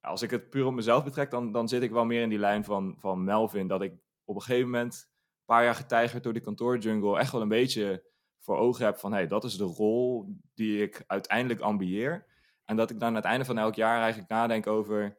Als 0.00 0.22
ik 0.22 0.30
het 0.30 0.50
puur 0.50 0.66
op 0.66 0.74
mezelf 0.74 1.04
betrek, 1.04 1.30
dan, 1.30 1.52
dan 1.52 1.68
zit 1.68 1.82
ik 1.82 1.90
wel 1.90 2.04
meer 2.04 2.22
in 2.22 2.28
die 2.28 2.38
lijn 2.38 2.64
van, 2.64 2.96
van 2.98 3.24
Melvin. 3.24 3.66
Dat 3.66 3.82
ik 3.82 3.92
op 4.24 4.34
een 4.34 4.42
gegeven 4.42 4.70
moment, 4.70 4.94
een 4.94 5.44
paar 5.44 5.64
jaar 5.64 5.74
getijgerd 5.74 6.22
door 6.22 6.32
die 6.32 6.42
kantoorjungle, 6.42 7.18
echt 7.18 7.32
wel 7.32 7.40
een 7.40 7.48
beetje 7.48 8.04
voor 8.40 8.56
ogen 8.56 8.84
heb 8.84 8.98
van, 8.98 9.10
hé, 9.10 9.18
hey, 9.18 9.26
dat 9.26 9.44
is 9.44 9.56
de 9.56 9.64
rol 9.64 10.26
die 10.54 10.82
ik 10.82 11.04
uiteindelijk 11.06 11.60
ambieer. 11.60 12.26
En 12.64 12.76
dat 12.76 12.90
ik 12.90 12.98
dan 13.00 13.08
aan 13.08 13.14
het 13.14 13.24
einde 13.24 13.44
van 13.44 13.58
elk 13.58 13.74
jaar 13.74 14.00
eigenlijk 14.00 14.30
nadenk 14.30 14.66
over 14.66 15.18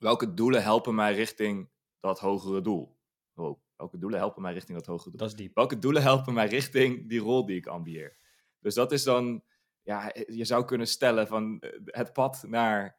welke 0.00 0.34
doelen 0.34 0.62
helpen 0.62 0.94
mij 0.94 1.14
richting 1.14 1.70
dat 2.00 2.20
hogere 2.20 2.60
doel. 2.60 2.98
Wow, 3.32 3.58
welke 3.76 3.98
doelen 3.98 4.18
helpen 4.18 4.42
mij 4.42 4.52
richting 4.52 4.78
dat 4.78 4.86
hogere 4.86 5.10
doel? 5.10 5.18
Dat 5.18 5.28
is 5.28 5.34
diep. 5.34 5.54
welke 5.54 5.78
doelen 5.78 6.02
helpen 6.02 6.34
mij 6.34 6.46
richting 6.46 7.08
die 7.08 7.20
rol 7.20 7.46
die 7.46 7.56
ik 7.56 7.66
ambieer? 7.66 8.16
Dus 8.60 8.74
dat 8.74 8.92
is 8.92 9.02
dan, 9.02 9.42
ja, 9.82 10.12
je 10.26 10.44
zou 10.44 10.64
kunnen 10.64 10.86
stellen 10.86 11.26
van 11.26 11.60
eh, 11.60 11.70
het 11.84 12.12
pad 12.12 12.44
naar, 12.46 12.98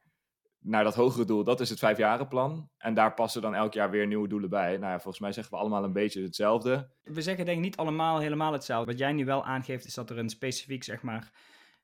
naar 0.59 0.83
dat 0.83 0.95
hogere 0.95 1.25
doel, 1.25 1.44
dat 1.44 1.59
is 1.59 1.69
het 1.69 1.80
vijfjarenplan. 1.80 2.69
En 2.77 2.94
daar 2.94 3.13
passen 3.13 3.42
dan 3.42 3.56
elk 3.56 3.74
jaar 3.74 3.89
weer 3.89 4.07
nieuwe 4.07 4.27
doelen 4.27 4.50
bij. 4.50 4.77
Nou 4.77 4.92
ja, 4.92 5.00
volgens 5.00 5.19
mij 5.19 5.31
zeggen 5.31 5.54
we 5.54 5.59
allemaal 5.59 5.83
een 5.83 5.94
beetje 5.94 6.21
hetzelfde. 6.21 6.89
We 7.04 7.21
zeggen 7.21 7.45
denk 7.45 7.57
ik 7.57 7.63
niet 7.63 7.77
allemaal 7.77 8.19
helemaal 8.19 8.54
hetzelfde. 8.54 8.92
Wat 8.92 9.00
jij 9.00 9.12
nu 9.12 9.25
wel 9.25 9.45
aangeeft 9.45 9.86
is 9.86 9.94
dat 9.94 10.09
er 10.09 10.18
een 10.18 10.30
specifiek, 10.30 10.83
zeg 10.83 11.01
maar, 11.01 11.31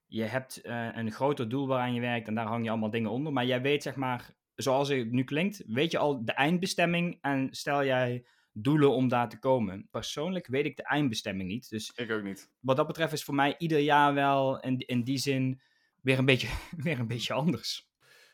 je 0.05 0.23
hebt 0.23 0.61
eh, 0.61 0.95
een 0.95 1.11
groter 1.11 1.49
doel 1.49 1.67
waaraan 1.67 1.93
je 1.93 2.01
werkt 2.01 2.27
en 2.27 2.35
daar 2.35 2.47
hang 2.47 2.63
je 2.63 2.69
allemaal 2.69 2.89
dingen 2.89 3.11
onder. 3.11 3.33
Maar 3.33 3.45
jij 3.45 3.61
weet, 3.61 3.83
zeg 3.83 3.95
maar, 3.95 4.35
zoals 4.57 4.89
het 4.89 5.11
nu 5.11 5.23
klinkt, 5.23 5.63
weet 5.67 5.91
je 5.91 5.97
al 5.97 6.25
de 6.25 6.31
eindbestemming 6.31 7.17
en 7.21 7.47
stel 7.51 7.85
jij 7.85 8.25
doelen 8.53 8.91
om 8.91 9.07
daar 9.07 9.29
te 9.29 9.39
komen. 9.39 9.87
Persoonlijk 9.91 10.47
weet 10.47 10.65
ik 10.65 10.75
de 10.75 10.83
eindbestemming 10.83 11.49
niet. 11.49 11.69
Dus 11.69 11.91
Ik 11.95 12.11
ook 12.11 12.23
niet. 12.23 12.49
wat 12.59 12.75
dat 12.75 12.87
betreft 12.87 13.13
is 13.13 13.23
voor 13.23 13.35
mij 13.35 13.55
ieder 13.57 13.79
jaar 13.79 14.13
wel 14.13 14.59
in, 14.59 14.77
in 14.77 15.03
die 15.03 15.17
zin 15.17 15.61
weer 16.01 16.17
een 16.17 16.25
beetje, 16.25 16.47
weer 16.85 16.99
een 16.99 17.07
beetje 17.07 17.33
anders. 17.33 17.89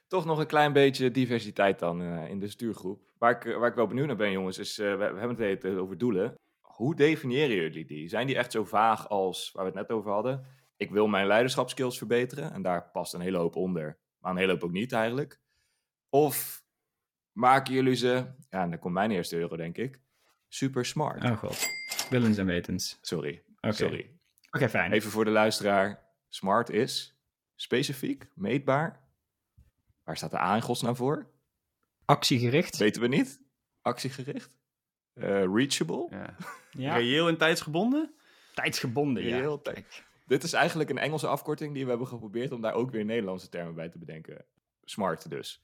Toch 0.07 0.25
nog 0.25 0.39
een 0.39 0.47
klein 0.47 0.73
beetje 0.73 1.11
diversiteit 1.11 1.79
dan 1.79 2.01
eh, 2.01 2.29
in 2.29 2.39
de 2.39 2.47
stuurgroep. 2.47 3.01
Waar 3.17 3.31
ik, 3.31 3.45
eh, 3.45 3.57
waar 3.57 3.69
ik 3.69 3.75
wel 3.75 3.87
benieuwd 3.87 4.07
naar 4.07 4.15
ben, 4.15 4.31
jongens, 4.31 4.57
is, 4.57 4.79
eh, 4.79 4.91
we, 4.91 5.11
we 5.13 5.19
hebben 5.19 5.37
het 5.37 5.65
over 5.65 5.97
doelen. 5.97 6.35
Hoe 6.61 6.95
definiëren 6.95 7.55
jullie 7.55 7.85
die? 7.85 8.07
Zijn 8.07 8.27
die 8.27 8.35
echt 8.35 8.51
zo 8.51 8.63
vaag 8.63 9.09
als 9.09 9.51
waar 9.51 9.63
we 9.63 9.69
het 9.69 9.79
net 9.79 9.97
over 9.97 10.11
hadden? 10.11 10.45
Ik 10.77 10.91
wil 10.91 11.07
mijn 11.07 11.27
leiderschapskills 11.27 11.97
verbeteren 11.97 12.53
en 12.53 12.61
daar 12.61 12.89
past 12.91 13.13
een 13.13 13.21
hele 13.21 13.37
hoop 13.37 13.55
onder, 13.55 13.97
maar 14.19 14.31
een 14.31 14.37
hele 14.37 14.51
hoop 14.51 14.63
ook 14.63 14.71
niet 14.71 14.91
eigenlijk. 14.91 15.41
Of 16.13 16.63
maken 17.31 17.73
jullie 17.73 17.95
ze, 17.95 18.07
ja, 18.49 18.61
en 18.61 18.69
dan 18.69 18.79
komt 18.79 18.93
mijn 18.93 19.11
eerste 19.11 19.37
euro 19.37 19.55
denk 19.55 19.77
ik, 19.77 19.99
super 20.47 20.85
smart. 20.85 21.23
Oh 21.23 21.37
god. 21.37 21.67
Willens 22.09 22.37
en 22.37 22.45
wetens. 22.45 22.97
Sorry, 23.01 23.43
Oké, 23.61 23.73
sorry. 23.73 24.09
Oké, 24.51 24.69
fijn. 24.69 24.91
Even 24.91 25.11
voor 25.11 25.25
de 25.25 25.31
luisteraar, 25.31 26.03
smart 26.29 26.69
is 26.69 27.15
specifiek, 27.55 28.27
meetbaar. 28.33 29.01
Waar 30.03 30.17
staat 30.17 30.31
de 30.31 30.39
A 30.39 30.55
in 30.55 30.61
godsnaam 30.61 30.95
voor? 30.95 31.27
Actiegericht. 32.05 32.77
Weten 32.77 33.01
we 33.01 33.07
niet. 33.07 33.41
Actiegericht. 33.81 34.57
Eh, 35.13 35.43
reachable. 35.53 36.07
Ja. 36.09 36.35
Ja. 36.71 36.95
Reëel 36.95 37.27
en 37.27 37.37
tijdsgebonden? 37.37 38.13
Tijdsgebonden, 38.53 39.23
ja. 39.23 39.37
Reëel 39.37 39.59
Kijk. 39.59 40.03
Dit 40.25 40.43
is 40.43 40.53
eigenlijk 40.53 40.89
een 40.89 40.97
Engelse 40.97 41.27
afkorting 41.27 41.73
die 41.73 41.83
we 41.83 41.89
hebben 41.89 42.07
geprobeerd 42.07 42.51
om 42.51 42.61
daar 42.61 42.73
ook 42.73 42.91
weer 42.91 43.05
Nederlandse 43.05 43.49
termen 43.49 43.75
bij 43.75 43.89
te 43.89 43.97
bedenken. 43.97 44.45
Smart 44.83 45.29
dus. 45.29 45.63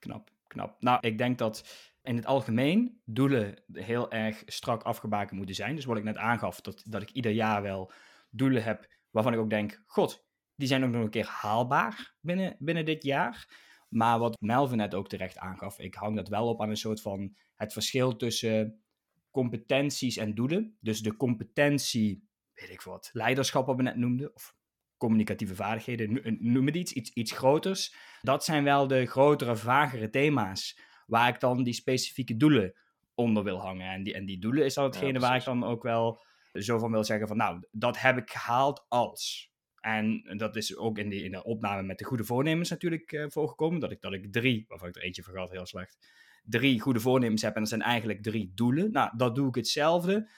Knap, 0.00 0.30
knap. 0.46 0.76
Nou, 0.80 0.98
ik 1.00 1.18
denk 1.18 1.38
dat 1.38 1.88
in 2.02 2.16
het 2.16 2.26
algemeen 2.26 3.00
doelen 3.04 3.62
heel 3.72 4.10
erg 4.10 4.42
strak 4.46 4.82
afgebakend 4.82 5.36
moeten 5.36 5.54
zijn. 5.54 5.74
Dus 5.74 5.84
wat 5.84 5.96
ik 5.96 6.04
net 6.04 6.16
aangaf, 6.16 6.60
dat, 6.60 6.82
dat 6.84 7.02
ik 7.02 7.10
ieder 7.10 7.32
jaar 7.32 7.62
wel 7.62 7.92
doelen 8.30 8.62
heb 8.62 8.88
waarvan 9.10 9.32
ik 9.32 9.38
ook 9.38 9.50
denk, 9.50 9.82
god, 9.86 10.24
die 10.54 10.68
zijn 10.68 10.84
ook 10.84 10.90
nog 10.90 11.02
een 11.02 11.10
keer 11.10 11.26
haalbaar 11.26 12.14
binnen, 12.20 12.56
binnen 12.58 12.84
dit 12.84 13.02
jaar. 13.02 13.68
Maar 13.88 14.18
wat 14.18 14.40
Melvin 14.40 14.76
net 14.76 14.94
ook 14.94 15.08
terecht 15.08 15.38
aangaf, 15.38 15.78
ik 15.78 15.94
hang 15.94 16.16
dat 16.16 16.28
wel 16.28 16.48
op 16.48 16.62
aan 16.62 16.70
een 16.70 16.76
soort 16.76 17.00
van 17.00 17.36
het 17.54 17.72
verschil 17.72 18.16
tussen 18.16 18.82
competenties 19.30 20.16
en 20.16 20.34
doelen. 20.34 20.76
Dus 20.80 21.00
de 21.00 21.16
competentie, 21.16 22.28
weet 22.54 22.70
ik 22.70 22.82
wat, 22.82 23.10
leiderschap 23.12 23.66
wat 23.66 23.76
we 23.76 23.82
net 23.82 23.96
noemden, 23.96 24.34
of 24.34 24.54
communicatieve 25.00 25.54
vaardigheden, 25.54 26.12
no- 26.12 26.36
noem 26.38 26.66
het 26.66 26.76
iets, 26.76 26.92
iets, 26.92 27.10
iets 27.12 27.32
groters. 27.32 27.94
Dat 28.20 28.44
zijn 28.44 28.64
wel 28.64 28.86
de 28.86 29.06
grotere, 29.06 29.56
vagere 29.56 30.10
thema's 30.10 30.80
waar 31.06 31.28
ik 31.28 31.40
dan 31.40 31.62
die 31.62 31.74
specifieke 31.74 32.36
doelen 32.36 32.74
onder 33.14 33.44
wil 33.44 33.60
hangen. 33.60 33.90
En 33.90 34.02
die, 34.02 34.14
en 34.14 34.26
die 34.26 34.38
doelen 34.38 34.64
is 34.64 34.74
dan 34.74 34.84
Ja, 34.84 34.90
hetgene 34.90 35.18
waar 35.18 35.36
ik 35.36 35.44
dan 35.44 35.64
ook 35.64 35.82
wel 35.82 36.22
zo 36.52 36.78
van 36.78 36.90
wil 36.90 37.04
zeggen 37.04 37.28
van, 37.28 37.36
nou, 37.36 37.62
dat 37.70 38.00
heb 38.00 38.16
ik 38.16 38.30
gehaald 38.30 38.84
als. 38.88 39.50
En 39.80 40.34
dat 40.36 40.56
is 40.56 40.76
ook 40.76 40.98
in, 40.98 41.08
die, 41.08 41.24
in 41.24 41.30
de 41.30 41.44
opname 41.44 41.82
met 41.82 41.98
de 41.98 42.04
goede 42.04 42.24
voornemens 42.24 42.70
natuurlijk 42.70 43.12
eh, 43.12 43.24
voorgekomen. 43.28 43.80
Dat 43.80 43.90
ik, 43.90 44.00
dat 44.00 44.12
ik 44.12 44.32
drie, 44.32 44.64
waarvan 44.68 44.88
ik 44.88 44.96
er 44.96 45.02
eentje 45.02 45.22
vergat, 45.22 45.50
heel 45.50 45.66
slecht. 45.66 45.98
Drie 46.44 46.80
goede 46.80 47.00
voornemens 47.00 47.42
heb 47.42 47.54
en 47.54 47.60
dat 47.60 47.68
zijn 47.68 47.82
eigenlijk 47.82 48.22
drie 48.22 48.52
doelen. 48.54 48.92
Nou, 48.92 49.10
dat 49.16 49.34
doe 49.34 49.48
ik 49.48 49.54
hetzelfde 49.54 50.30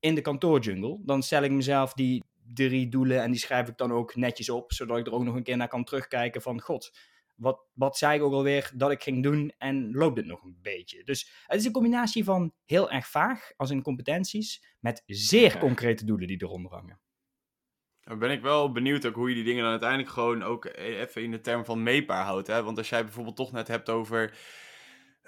in 0.00 0.14
de 0.14 0.20
kantoorjungle. 0.20 1.00
Dan 1.04 1.22
stel 1.22 1.42
ik 1.42 1.50
mezelf 1.50 1.92
die 1.92 2.22
drie 2.52 2.88
doelen 2.88 3.22
en 3.22 3.30
die 3.30 3.40
schrijf 3.40 3.68
ik 3.68 3.76
dan 3.76 3.92
ook 3.92 4.14
netjes 4.16 4.50
op. 4.50 4.72
Zodat 4.72 4.98
ik 4.98 5.06
er 5.06 5.12
ook 5.12 5.24
nog 5.24 5.34
een 5.34 5.42
keer 5.42 5.56
naar 5.56 5.68
kan 5.68 5.84
terugkijken 5.84 6.42
van, 6.42 6.60
god, 6.60 6.98
wat, 7.36 7.66
wat 7.72 7.96
zei 7.96 8.16
ik 8.16 8.22
ook 8.22 8.32
alweer 8.32 8.70
dat 8.74 8.90
ik 8.90 9.02
ging 9.02 9.22
doen 9.22 9.52
en 9.58 9.92
loopt 9.92 10.16
dit 10.16 10.26
nog 10.26 10.42
een 10.42 10.58
beetje? 10.62 11.04
Dus 11.04 11.30
het 11.46 11.60
is 11.60 11.66
een 11.66 11.72
combinatie 11.72 12.24
van 12.24 12.52
heel 12.64 12.90
erg 12.90 13.06
vaag, 13.06 13.52
als 13.56 13.70
in 13.70 13.82
competenties, 13.82 14.76
met 14.80 15.02
zeer 15.06 15.58
concrete 15.58 16.04
doelen 16.04 16.26
die 16.26 16.42
eronder 16.42 16.72
hangen. 16.72 17.00
Dan 18.00 18.18
ben 18.18 18.30
ik 18.30 18.42
wel 18.42 18.72
benieuwd 18.72 19.06
ook 19.06 19.14
hoe 19.14 19.28
je 19.28 19.34
die 19.34 19.44
dingen 19.44 19.62
dan 19.62 19.70
uiteindelijk 19.70 20.10
gewoon 20.10 20.42
ook 20.42 20.64
e- 20.64 20.70
even 21.00 21.22
in 21.22 21.30
de 21.30 21.40
term 21.40 21.64
van 21.64 21.82
meetbaar 21.82 22.24
houdt. 22.24 22.46
Hè? 22.46 22.62
Want 22.62 22.78
als 22.78 22.88
jij 22.88 23.04
bijvoorbeeld 23.04 23.36
toch 23.36 23.52
net 23.52 23.68
hebt 23.68 23.90
over 23.90 24.38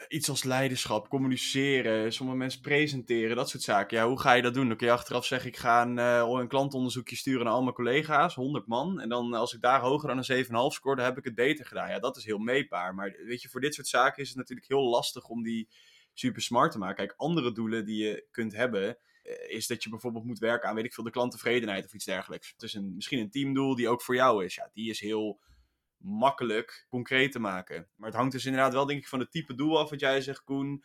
iets 0.08 0.28
als 0.28 0.44
leiderschap, 0.44 1.08
communiceren, 1.08 2.12
sommige 2.12 2.38
mensen 2.38 2.60
presenteren, 2.60 3.36
dat 3.36 3.48
soort 3.48 3.62
zaken. 3.62 3.96
Ja, 3.96 4.08
hoe 4.08 4.20
ga 4.20 4.32
je 4.32 4.42
dat 4.42 4.54
doen? 4.54 4.68
Dan 4.68 4.76
kun 4.76 4.86
je 4.86 4.92
achteraf 4.92 5.24
zeggen, 5.24 5.48
ik 5.48 5.56
ga 5.56 5.82
een, 5.82 5.98
eh, 5.98 6.38
een 6.40 6.48
klantonderzoekje 6.48 7.16
sturen 7.16 7.44
naar 7.44 7.54
al 7.54 7.62
mijn 7.62 7.74
collega's, 7.74 8.34
100 8.34 8.66
man. 8.66 9.00
En 9.00 9.08
dan 9.08 9.34
als 9.34 9.54
ik 9.54 9.60
daar 9.60 9.80
hoger 9.80 10.08
dan 10.08 10.16
een 10.16 10.24
7,5 10.24 10.74
score, 10.74 10.96
dan 10.96 11.04
heb 11.04 11.18
ik 11.18 11.24
het 11.24 11.34
beter 11.34 11.66
gedaan. 11.66 11.88
Ja, 11.88 11.98
dat 11.98 12.16
is 12.16 12.24
heel 12.24 12.38
meetbaar. 12.38 12.94
Maar 12.94 13.16
weet 13.24 13.42
je, 13.42 13.48
voor 13.48 13.60
dit 13.60 13.74
soort 13.74 13.86
zaken 13.86 14.22
is 14.22 14.28
het 14.28 14.36
natuurlijk 14.36 14.68
heel 14.68 14.88
lastig 14.88 15.28
om 15.28 15.42
die 15.42 15.68
super 16.14 16.42
smart 16.42 16.72
te 16.72 16.78
maken. 16.78 16.96
Kijk, 16.96 17.14
andere 17.16 17.52
doelen 17.52 17.84
die 17.84 18.04
je 18.04 18.26
kunt 18.30 18.52
hebben, 18.52 18.96
eh, 19.22 19.56
is 19.56 19.66
dat 19.66 19.82
je 19.82 19.90
bijvoorbeeld 19.90 20.24
moet 20.24 20.38
werken 20.38 20.68
aan, 20.68 20.74
weet 20.74 20.84
ik 20.84 20.94
veel, 20.94 21.04
de 21.04 21.10
klanttevredenheid 21.10 21.84
of 21.84 21.94
iets 21.94 22.04
dergelijks. 22.04 22.50
Het 22.50 22.62
is 22.62 22.74
een, 22.74 22.94
misschien 22.94 23.18
een 23.18 23.30
teamdoel 23.30 23.74
die 23.74 23.88
ook 23.88 24.02
voor 24.02 24.14
jou 24.14 24.44
is. 24.44 24.54
Ja, 24.54 24.70
die 24.72 24.90
is 24.90 25.00
heel 25.00 25.40
makkelijk 26.06 26.86
concreet 26.88 27.32
te 27.32 27.38
maken. 27.38 27.88
Maar 27.96 28.08
het 28.08 28.18
hangt 28.18 28.32
dus 28.32 28.44
inderdaad 28.44 28.72
wel, 28.72 28.86
denk 28.86 29.00
ik, 29.00 29.08
van 29.08 29.20
het 29.20 29.30
type 29.30 29.54
doel 29.54 29.78
af 29.78 29.90
wat 29.90 30.00
jij 30.00 30.20
zegt, 30.20 30.44
Koen. 30.44 30.84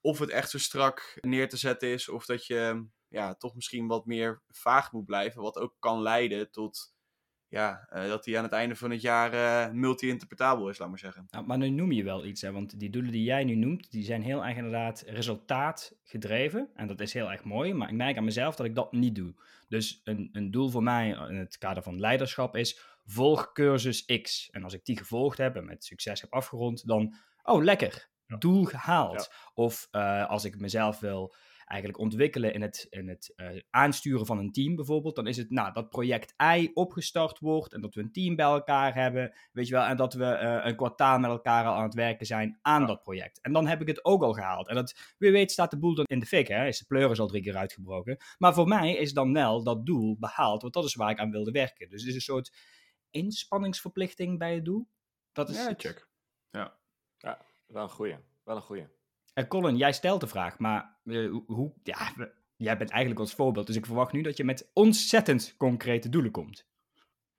Of 0.00 0.18
het 0.18 0.30
echt 0.30 0.50
zo 0.50 0.58
strak 0.58 1.18
neer 1.20 1.48
te 1.48 1.56
zetten 1.56 1.88
is, 1.88 2.08
of 2.08 2.26
dat 2.26 2.46
je 2.46 2.86
ja, 3.08 3.34
toch 3.34 3.54
misschien 3.54 3.86
wat 3.86 4.06
meer 4.06 4.42
vaag 4.48 4.92
moet 4.92 5.04
blijven, 5.04 5.42
wat 5.42 5.56
ook 5.56 5.76
kan 5.78 6.02
leiden 6.02 6.50
tot 6.50 6.91
ja, 7.52 7.86
eh, 7.90 8.08
dat 8.08 8.24
die 8.24 8.36
aan 8.36 8.44
het 8.44 8.52
einde 8.52 8.76
van 8.76 8.90
het 8.90 9.00
jaar 9.00 9.32
eh, 9.32 9.72
multi-interpretabel 9.72 10.68
is, 10.68 10.78
laat 10.78 10.88
maar 10.88 10.98
zeggen. 10.98 11.26
Nou, 11.30 11.46
maar 11.46 11.58
nu 11.58 11.68
noem 11.68 11.92
je 11.92 12.04
wel 12.04 12.24
iets, 12.24 12.40
hè? 12.42 12.52
want 12.52 12.78
die 12.78 12.90
doelen 12.90 13.12
die 13.12 13.22
jij 13.22 13.44
nu 13.44 13.54
noemt, 13.54 13.90
die 13.90 14.04
zijn 14.04 14.22
heel 14.22 14.44
erg 14.44 14.56
inderdaad 14.56 15.04
resultaatgedreven. 15.06 16.70
En 16.74 16.86
dat 16.86 17.00
is 17.00 17.12
heel 17.12 17.30
erg 17.30 17.44
mooi, 17.44 17.74
maar 17.74 17.88
ik 17.88 17.94
merk 17.94 18.16
aan 18.16 18.24
mezelf 18.24 18.56
dat 18.56 18.66
ik 18.66 18.74
dat 18.74 18.92
niet 18.92 19.14
doe. 19.14 19.34
Dus 19.68 20.00
een, 20.04 20.28
een 20.32 20.50
doel 20.50 20.68
voor 20.68 20.82
mij 20.82 21.08
in 21.08 21.36
het 21.36 21.58
kader 21.58 21.82
van 21.82 22.00
leiderschap 22.00 22.56
is, 22.56 22.80
volg 23.04 23.52
cursus 23.52 24.04
X. 24.04 24.50
En 24.50 24.64
als 24.64 24.74
ik 24.74 24.84
die 24.84 24.98
gevolgd 24.98 25.38
heb 25.38 25.56
en 25.56 25.64
met 25.64 25.84
succes 25.84 26.20
heb 26.20 26.32
afgerond, 26.32 26.86
dan, 26.86 27.14
oh 27.42 27.62
lekker, 27.62 28.08
doel 28.38 28.64
gehaald. 28.64 29.32
Of 29.54 29.88
eh, 29.90 30.28
als 30.28 30.44
ik 30.44 30.60
mezelf 30.60 31.00
wil 31.00 31.34
eigenlijk 31.72 32.02
ontwikkelen 32.02 32.54
in 32.54 32.62
het, 32.62 32.86
in 32.90 33.08
het 33.08 33.32
eh, 33.36 33.60
aansturen 33.70 34.26
van 34.26 34.38
een 34.38 34.52
team 34.52 34.76
bijvoorbeeld, 34.76 35.16
dan 35.16 35.26
is 35.26 35.36
het 35.36 35.50
nou, 35.50 35.72
dat 35.72 35.88
project 35.88 36.34
I 36.56 36.70
opgestart 36.74 37.38
wordt 37.38 37.72
en 37.72 37.80
dat 37.80 37.94
we 37.94 38.00
een 38.00 38.12
team 38.12 38.36
bij 38.36 38.46
elkaar 38.46 38.94
hebben, 38.94 39.34
weet 39.52 39.66
je 39.68 39.74
wel, 39.74 39.84
en 39.84 39.96
dat 39.96 40.14
we 40.14 40.24
eh, 40.24 40.66
een 40.66 40.76
kwartaal 40.76 41.18
met 41.18 41.30
elkaar 41.30 41.66
al 41.66 41.74
aan 41.74 41.82
het 41.82 41.94
werken 41.94 42.26
zijn 42.26 42.58
aan 42.62 42.80
Ja. 42.80 42.86
dat 42.86 43.02
project. 43.02 43.40
En 43.40 43.52
dan 43.52 43.66
heb 43.66 43.80
ik 43.80 43.86
het 43.86 44.04
ook 44.04 44.22
al 44.22 44.32
gehaald. 44.32 44.68
En 44.68 44.74
dat, 44.74 45.14
wie 45.18 45.32
weet 45.32 45.52
staat 45.52 45.70
de 45.70 45.78
boel 45.78 45.94
dan 45.94 46.04
in 46.04 46.18
de 46.18 46.26
fik, 46.26 46.48
hè, 46.48 46.66
is 46.66 46.78
de 46.78 46.84
pleuris 46.84 47.20
al 47.20 47.26
drie 47.26 47.42
keer 47.42 47.56
uitgebroken. 47.56 48.16
Maar 48.38 48.54
voor 48.54 48.68
mij 48.68 48.92
is 48.96 49.12
dan 49.12 49.32
wel 49.32 49.62
dat 49.62 49.86
doel 49.86 50.16
behaald, 50.18 50.62
want 50.62 50.74
dat 50.74 50.84
is 50.84 50.94
waar 50.94 51.10
ik 51.10 51.18
aan 51.18 51.30
wilde 51.30 51.50
werken. 51.50 51.88
Dus 51.88 52.00
het 52.00 52.08
is 52.08 52.14
een 52.14 52.20
soort 52.20 52.52
inspanningsverplichting 53.10 54.38
bij 54.38 54.54
het 54.54 54.64
doel. 54.64 54.88
Dat 55.32 55.48
is 55.48 55.56
Ja, 55.56 55.74
check. 55.76 56.10
Wel 57.66 57.82
een 57.82 57.88
goeie. 57.88 58.16
Wel 58.44 58.56
een 58.56 58.62
goeie. 58.62 58.86
En 59.32 59.46
Colin, 59.48 59.76
jij 59.76 59.92
stelt 59.92 60.20
de 60.20 60.26
vraag, 60.26 60.58
maar 60.58 60.98
eh, 61.04 61.30
hoe- 61.46 61.72
ja, 61.82 62.12
we- 62.16 62.32
jij 62.56 62.76
bent 62.76 62.90
eigenlijk 62.90 63.20
ons 63.20 63.34
voorbeeld, 63.34 63.66
dus 63.66 63.76
ik 63.76 63.86
verwacht 63.86 64.12
nu 64.12 64.22
dat 64.22 64.36
je 64.36 64.44
met 64.44 64.70
ontzettend 64.74 65.54
concrete 65.56 66.08
doelen 66.08 66.30
komt. 66.30 66.66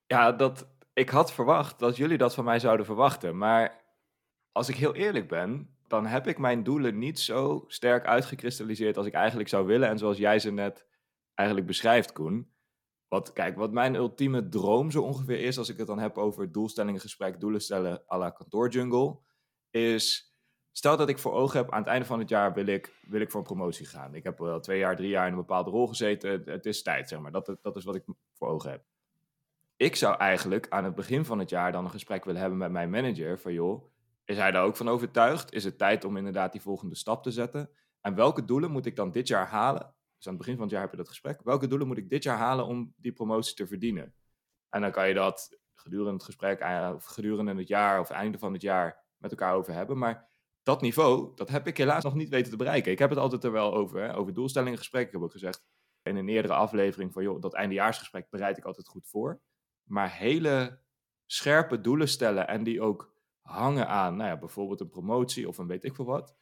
Ja, 0.06 0.32
dat, 0.32 0.68
ik 0.94 1.10
had 1.10 1.34
verwacht 1.34 1.80
dat 1.80 1.98
jullie 1.98 2.18
dat 2.18 2.34
van 2.34 2.44
mij 2.44 2.60
zouden 2.60 2.86
verwachten. 2.86 3.38
Maar 3.38 3.84
als 4.52 4.70
ik 4.70 4.76
heel 4.76 4.96
eerlijk 4.96 5.28
ben, 5.28 5.78
dan 5.88 6.06
heb 6.06 6.28
ik 6.28 6.38
mijn 6.38 6.64
doelen 6.64 6.98
niet 6.98 7.20
zo 7.20 7.64
sterk 7.68 8.06
uitgekristalliseerd 8.06 8.98
als 8.98 9.06
ik 9.06 9.14
eigenlijk 9.14 9.50
zou 9.50 9.66
willen. 9.66 9.90
En 9.90 9.98
zoals 9.98 10.18
jij 10.18 10.40
ze 10.40 10.52
net 10.52 10.86
eigenlijk 11.34 11.68
beschrijft, 11.68 12.12
Koen. 12.12 12.52
Wat, 13.08 13.34
kijk, 13.34 13.58
wat 13.58 13.72
mijn 13.72 13.96
ultieme 13.96 14.50
droom 14.50 14.92
zo 14.92 15.02
ongeveer 15.02 15.40
is, 15.40 15.58
als 15.58 15.70
ik 15.70 15.78
het 15.78 15.88
dan 15.88 16.00
heb 16.00 16.18
over 16.18 16.52
doelstellingengesprek, 16.52 17.40
doelen 17.40 17.62
stellen 17.62 18.04
à 18.12 18.18
la 18.18 18.30
kantoorjungle, 18.30 19.20
is... 19.70 20.33
Stel 20.76 20.98
dat 20.98 21.10
ik 21.10 21.20
voor 21.20 21.34
ogen 21.34 21.58
heb, 21.58 21.72
aan 21.72 21.80
het 21.80 21.88
einde 21.88 22.06
van 22.06 22.20
het 22.20 22.30
jaar 22.30 22.54
wil 22.54 22.66
ik, 22.66 22.94
wil 23.08 23.22
ik 23.22 23.32
voor 23.32 23.40
een 23.40 23.46
promotie 23.46 23.86
gaan. 23.86 24.16
Ik 24.16 24.24
heb 24.24 24.38
wel 24.38 24.60
twee 24.60 24.80
jaar, 24.80 24.96
drie 24.96 25.10
jaar 25.10 25.26
in 25.26 25.32
een 25.32 25.38
bepaalde 25.40 25.70
rol 25.70 25.88
gezeten. 25.88 26.44
Het, 26.46 26.66
is 26.66 26.82
tijd, 26.82 27.10
zeg 27.10 27.20
maar. 27.20 27.32
Dat, 27.32 27.58
dat 27.62 27.76
is 27.76 27.84
wat 27.84 27.96
ik 27.96 28.04
voor 28.34 28.48
ogen 28.48 28.72
heb 28.72 28.84
ik 29.84 29.96
zou 29.96 30.18
eigenlijk 30.18 30.66
aan 30.70 30.84
het 30.84 30.96
begin 30.96 31.26
van 31.26 31.40
het 31.40 31.50
jaar 31.50 31.72
dan 31.72 31.84
een 31.84 31.92
gesprek 31.92 32.26
willen 32.26 32.42
hebben 32.42 32.60
met 32.60 32.72
mijn 32.72 32.90
manager. 32.90 33.40
Van 33.40 33.54
joh, 33.54 33.92
is 34.26 34.38
hij 34.38 34.52
daar 34.52 34.64
ook 34.64 34.76
van 34.76 34.90
overtuigd? 34.90 35.54
Is 35.54 35.64
het 35.64 35.78
tijd 35.78 36.04
om 36.04 36.18
inderdaad 36.18 36.52
die 36.52 36.62
volgende 36.62 36.96
stap 36.96 37.24
te 37.24 37.32
zetten? 37.32 37.70
En 38.02 38.16
welke 38.16 38.46
doelen 38.46 38.72
moet 38.72 38.86
ik 38.86 38.96
dan 38.96 39.12
dit 39.12 39.28
jaar 39.28 39.48
halen? 39.48 39.94
Dus 40.18 40.28
aan 40.28 40.34
het 40.34 40.38
begin 40.38 40.54
van 40.54 40.64
het 40.64 40.72
jaar 40.72 40.82
heb 40.82 40.92
je 40.92 40.98
dat 40.98 41.08
gesprek. 41.08 41.42
Welke 41.44 41.68
doelen 41.68 41.88
moet 41.88 41.98
ik 41.98 42.10
dit 42.10 42.24
jaar 42.24 42.38
halen 42.38 42.66
om 42.66 42.94
die 42.98 43.14
promotie 43.14 43.56
te 43.56 43.68
verdienen? 43.68 44.14
En 44.70 44.82
dan 44.82 44.92
kan 44.92 45.08
je 45.08 45.14
dat 45.14 45.60
gedurende 45.74 46.14
het 46.14 46.24
gesprek, 46.24 46.60
eh, 46.60 46.92
of 46.96 47.06
gedurende 47.06 47.56
het 47.56 47.68
jaar 47.68 48.00
of 48.00 48.10
einde 48.10 48.38
van 48.38 48.54
het 48.54 48.62
jaar 48.62 49.04
met 49.18 49.32
elkaar 49.32 49.54
over 49.54 49.74
hebben. 49.74 49.98
Maar 49.98 50.30
dat 50.64 50.82
niveau, 50.82 51.32
dat 51.36 51.50
heb 51.50 51.68
ik 51.68 51.78
helaas 51.78 52.04
nog 52.04 52.14
niet 52.14 52.30
weten 52.30 52.52
te 52.52 52.58
bereiken. 52.58 52.92
Ik 52.92 53.00
heb 53.00 53.10
het 53.10 53.20
altijd 53.20 53.44
er 53.44 53.52
wel 53.52 53.74
over, 53.74 54.02
hè, 54.02 54.16
over 54.16 54.34
doelstellingengesprek. 54.34 55.06
Ik 55.06 55.12
heb 55.12 55.22
ook 55.22 55.32
gezegd 55.32 55.64
in 56.02 56.16
een 56.16 56.30
eerdere 56.30 56.54
aflevering 56.54 57.14
van 57.14 57.24
joh, 57.24 57.42
dat 57.42 57.54
eindejaarsgesprek 57.54 58.30
bereid 58.30 58.58
ik 58.58 58.66
altijd 58.66 58.88
goed 58.88 59.08
voor 59.08 59.42
maar 59.84 60.12
hele 60.12 60.80
scherpe 61.26 61.82
doelen 61.82 62.08
stellen 62.08 62.48
en 62.48 62.64
die 62.64 62.82
ook 62.82 63.16
hangen 63.42 63.88
aan, 63.88 64.16
nou 64.16 64.30
ja, 64.30 64.38
bijvoorbeeld 64.38 64.80
een 64.80 64.90
promotie 64.90 65.48
of 65.48 65.58
een 65.58 65.68
weet 65.68 65.84
ik 65.84 65.96
veel 65.96 66.06
wat. 66.06 66.36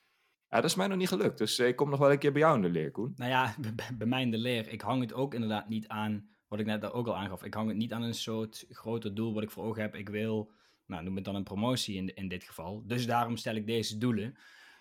Ja, 0.48 0.62
dat 0.62 0.70
is 0.70 0.76
mij 0.76 0.88
nog 0.88 0.98
niet 0.98 1.08
gelukt. 1.08 1.38
Dus 1.38 1.60
eh, 1.60 1.68
ik 1.68 1.76
kom 1.76 1.90
nog 1.90 2.00
wel 2.00 2.12
een 2.12 2.20
keer 2.20 2.32
bij 2.32 2.42
jou 2.42 2.56
in 2.56 2.62
de 2.62 2.70
leer, 2.70 2.92
Koen. 2.92 3.14
Nou 3.16 3.32
ja, 3.32 3.56
bij 3.98 4.08
mij 4.08 4.22
in 4.22 4.32
de 4.32 4.38
leer, 4.38 4.68
ik 4.68 4.82
hang 4.82 5.02
het 5.02 5.14
ook 5.14 5.34
inderdaad 5.34 5.70
niet 5.70 5.88
aan, 5.88 6.30
wat 6.48 6.60
ik 6.60 6.66
net 6.66 6.92
ook 6.92 7.08
al 7.08 7.18
aangaf, 7.18 7.44
ik 7.44 7.54
hang 7.54 7.68
het 7.68 7.78
niet 7.78 7.94
aan 7.94 8.02
een 8.02 8.14
soort 8.14 8.66
groter 8.70 9.16
doel 9.16 9.34
wat 9.34 9.44
ik 9.44 9.52
voor 9.52 9.64
ogen 9.64 9.82
heb. 9.82 9.96
Ik 9.96 10.10
wil, 10.10 10.52
nou 10.92 11.04
noem 11.04 11.16
het 11.16 11.26
dan 11.26 11.36
een 11.36 11.44
promotie 11.44 11.96
in, 11.96 12.16
in 12.16 12.28
dit 12.28 12.44
geval. 12.44 12.84
Dus 12.86 13.06
daarom 13.06 13.38
stel 13.38 13.56
ik 13.56 13.66
deze 13.66 13.98
doelen. 13.98 14.38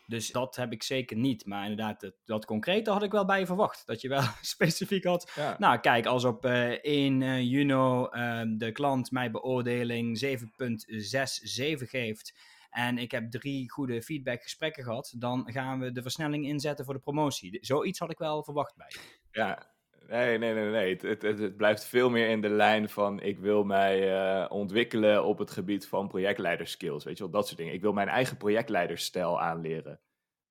Dus 0.07 0.31
dat 0.31 0.57
heb 0.57 0.73
ik 0.73 0.83
zeker 0.83 1.17
niet. 1.17 1.47
Maar 1.47 1.63
inderdaad, 1.63 2.01
dat, 2.01 2.15
dat 2.25 2.45
concrete 2.45 2.91
had 2.91 3.03
ik 3.03 3.11
wel 3.11 3.25
bij 3.25 3.39
je 3.39 3.47
verwacht. 3.47 3.87
Dat 3.87 4.01
je 4.01 4.09
wel 4.09 4.23
specifiek 4.43 5.05
had. 5.05 5.33
Ja, 5.35 5.57
Nou, 5.59 5.79
kijk, 5.79 6.07
als 6.07 6.25
op 6.25 6.45
eh 6.45 6.71
1 6.71 7.23
eh, 7.23 7.41
juni 7.41 8.09
de 8.57 8.71
klant 8.73 9.11
mij 9.11 9.31
beoordeling 9.31 10.25
7.67 10.25 10.33
geeft 11.89 12.35
en 12.71 12.99
ik 12.99 13.11
heb 13.11 13.31
drie 13.31 13.71
goede 13.71 14.03
feedbackgesprekken 14.03 14.85
gehad, 14.85 15.15
dan 15.17 15.53
gaan 15.53 15.81
we 15.81 15.93
de 15.93 16.03
versnelling 16.03 16.47
inzetten 16.47 16.85
voor 16.85 16.95
de 16.95 17.01
promotie. 17.01 17.59
Zoiets 17.61 17.99
had 17.99 18.11
ik 18.11 18.19
wel 18.19 18.45
verwacht 18.45 18.77
bij. 18.77 18.89
je. 18.89 18.99
ja. 19.31 19.71
Nee, 20.07 20.39
nee, 20.39 20.55
nee, 20.55 20.71
nee. 20.71 20.97
Het, 20.97 21.23
het, 21.23 21.39
het, 21.39 21.57
blijft 21.57 21.85
veel 21.85 22.11
meer 22.11 22.29
in 22.29 22.41
de 22.41 22.49
lijn 22.49 22.89
van 22.89 23.21
ik 23.21 23.39
wil 23.39 23.65
mij 23.65 24.19
eh, 24.19 24.51
ontwikkelen 24.51 25.25
op 25.25 25.39
het 25.39 25.51
gebied 25.51 25.87
van 25.87 26.09
projectleiderskills. 26.09 27.05
Weet 27.05 27.17
je 27.17 27.23
wel, 27.23 27.33
dat 27.33 27.47
soort 27.47 27.59
dingen. 27.59 27.75
Ik 27.75 27.81
wil 27.81 27.93
mijn 27.93 28.09
eigen 28.09 28.37
projectleiderstijl 28.37 29.41
aanleren. 29.41 30.01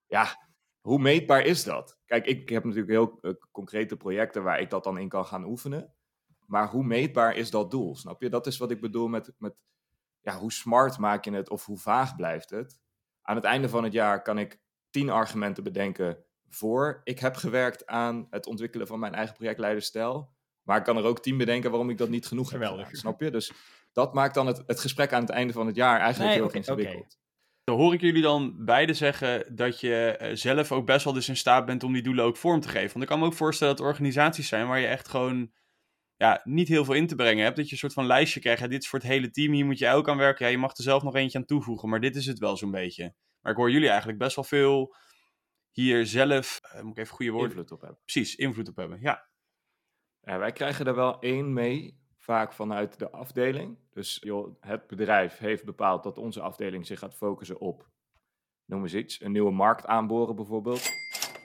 Ja, 0.05 0.49
hoe 0.81 0.99
meetbaar 0.99 1.45
is 1.45 1.63
dat? 1.63 1.99
Kijk, 2.05 2.25
ik 2.25 2.49
heb 2.49 2.63
natuurlijk 2.63 2.91
heel 2.91 3.17
eh, 3.21 3.31
concrete 3.51 3.97
projecten 3.97 4.43
waar 4.43 4.59
ik 4.59 4.69
dat 4.69 4.83
dan 4.83 4.97
in 4.97 5.09
kan 5.09 5.25
gaan 5.25 5.45
oefenen. 5.45 5.93
Maar 6.45 6.69
hoe 6.69 6.83
meetbaar 6.83 7.35
is 7.35 7.51
dat 7.51 7.71
doel? 7.71 7.95
Snap 7.95 8.21
je? 8.21 8.29
Dat 8.29 8.47
is 8.47 8.57
wat 8.57 8.71
ik 8.71 8.81
bedoel 8.81 9.07
met, 9.07 9.33
met 9.37 9.55
ja, 10.19 10.37
hoe 10.37 10.51
smart 10.51 10.97
maak 10.97 11.25
je 11.25 11.31
het 11.31 11.49
of 11.49 11.65
hoe 11.65 11.77
vaag 11.77 12.15
blijft 12.15 12.49
het? 12.49 12.79
Aan 13.21 13.35
het 13.35 13.45
einde 13.45 13.69
van 13.69 13.83
het 13.83 13.93
jaar 13.93 14.21
kan 14.21 14.37
ik 14.37 14.59
tien 14.89 15.09
argumenten 15.09 15.63
bedenken 15.63 16.23
voor 16.49 17.01
ik 17.03 17.19
heb 17.19 17.35
gewerkt 17.35 17.85
aan 17.85 18.27
het 18.29 18.45
ontwikkelen 18.45 18.87
van 18.87 18.99
mijn 18.99 19.13
eigen 19.13 19.35
projectleiderstijl. 19.35 20.29
Maar 20.63 20.77
ik 20.77 20.83
kan 20.83 20.97
er 20.97 21.03
ook 21.03 21.21
tien 21.21 21.37
bedenken 21.37 21.69
waarom 21.69 21.89
ik 21.89 21.97
dat 21.97 22.09
niet 22.09 22.25
genoeg 22.25 22.51
heb 22.51 22.63
gedaan, 22.63 22.87
Snap 22.91 23.21
je? 23.21 23.31
Dus 23.31 23.51
dat 23.91 24.13
maakt 24.13 24.33
dan 24.33 24.47
het, 24.47 24.63
het 24.67 24.79
gesprek 24.79 25.13
aan 25.13 25.21
het 25.21 25.29
einde 25.29 25.53
van 25.53 25.67
het 25.67 25.75
jaar 25.75 25.99
eigenlijk 25.99 26.29
Nee, 26.29 26.37
heel 26.37 26.47
oké, 26.47 26.57
ingewikkeld. 26.57 27.17
Dan 27.63 27.77
hoor 27.77 27.93
ik 27.93 28.01
jullie 28.01 28.21
dan 28.21 28.65
beide 28.65 28.93
zeggen 28.93 29.55
dat 29.55 29.79
je 29.79 30.15
eh, 30.17 30.35
zelf 30.35 30.71
ook 30.71 30.85
best 30.85 31.03
wel 31.03 31.13
dus 31.13 31.29
in 31.29 31.37
staat 31.37 31.65
bent 31.65 31.83
om 31.83 31.93
die 31.93 32.01
doelen 32.01 32.25
ook 32.25 32.37
vorm 32.37 32.59
te 32.59 32.67
geven. 32.67 32.89
Want 32.89 33.01
ik 33.01 33.07
kan 33.07 33.19
me 33.19 33.25
ook 33.25 33.33
voorstellen 33.33 33.75
dat 33.75 33.83
er 33.83 33.91
organisaties 33.91 34.47
zijn 34.47 34.67
waar 34.67 34.79
je 34.79 34.87
echt 34.87 35.07
gewoon 35.07 35.51
ja, 36.15 36.41
niet 36.43 36.67
heel 36.67 36.85
veel 36.85 36.93
in 36.93 37.07
te 37.07 37.15
brengen 37.15 37.43
hebt. 37.43 37.55
Dat 37.55 37.65
je 37.65 37.71
een 37.71 37.77
soort 37.77 37.93
van 37.93 38.05
lijstje 38.05 38.39
krijgt. 38.39 38.61
Ja, 38.61 38.67
dit 38.67 38.81
is 38.81 38.89
voor 38.89 38.99
het 38.99 39.07
hele 39.07 39.31
team, 39.31 39.53
hier 39.53 39.65
moet 39.65 39.79
je 39.79 39.89
ook 39.89 40.09
aan 40.09 40.17
werken. 40.17 40.45
Ja, 40.45 40.51
je 40.51 40.57
mag 40.57 40.77
er 40.77 40.83
zelf 40.83 41.03
nog 41.03 41.15
eentje 41.15 41.37
aan 41.37 41.45
toevoegen, 41.45 41.89
maar 41.89 41.99
dit 41.99 42.15
is 42.15 42.25
het 42.25 42.39
wel 42.39 42.57
zo'n 42.57 42.71
beetje. 42.71 43.13
Maar 43.41 43.51
ik 43.51 43.57
hoor 43.57 43.71
jullie 43.71 43.89
eigenlijk 43.89 44.19
best 44.19 44.35
wel 44.35 44.45
veel 44.45 44.95
hier 45.71 46.05
zelf, 46.05 46.59
uh, 46.75 46.81
moet 46.81 46.97
ik 46.97 47.03
even 47.03 47.15
goede 47.15 47.31
woorden... 47.31 47.49
Invloed 47.49 47.71
op 47.71 47.81
hebben. 47.81 47.99
Precies, 48.05 48.35
invloed 48.35 48.69
op 48.69 48.75
hebben, 48.75 48.99
ja. 49.01 49.27
Wij 50.21 50.51
krijgen 50.51 50.85
er 50.85 50.95
wel 50.95 51.19
één 51.19 51.53
mee, 51.53 51.99
vaak 52.17 52.53
vanuit 52.53 52.99
de 52.99 53.11
afdeling. 53.11 53.77
Dus 53.89 54.17
joh, 54.21 54.55
het 54.59 54.87
bedrijf 54.87 55.37
heeft 55.37 55.65
bepaald 55.65 56.03
dat 56.03 56.17
onze 56.17 56.41
afdeling 56.41 56.85
zich 56.85 56.99
gaat 56.99 57.15
focussen 57.15 57.59
op, 57.59 57.89
noem 58.65 58.81
eens 58.81 58.93
iets, 58.93 59.21
een 59.21 59.31
nieuwe 59.31 59.51
markt 59.51 59.85
aanboren 59.85 60.35
bijvoorbeeld. 60.35 60.89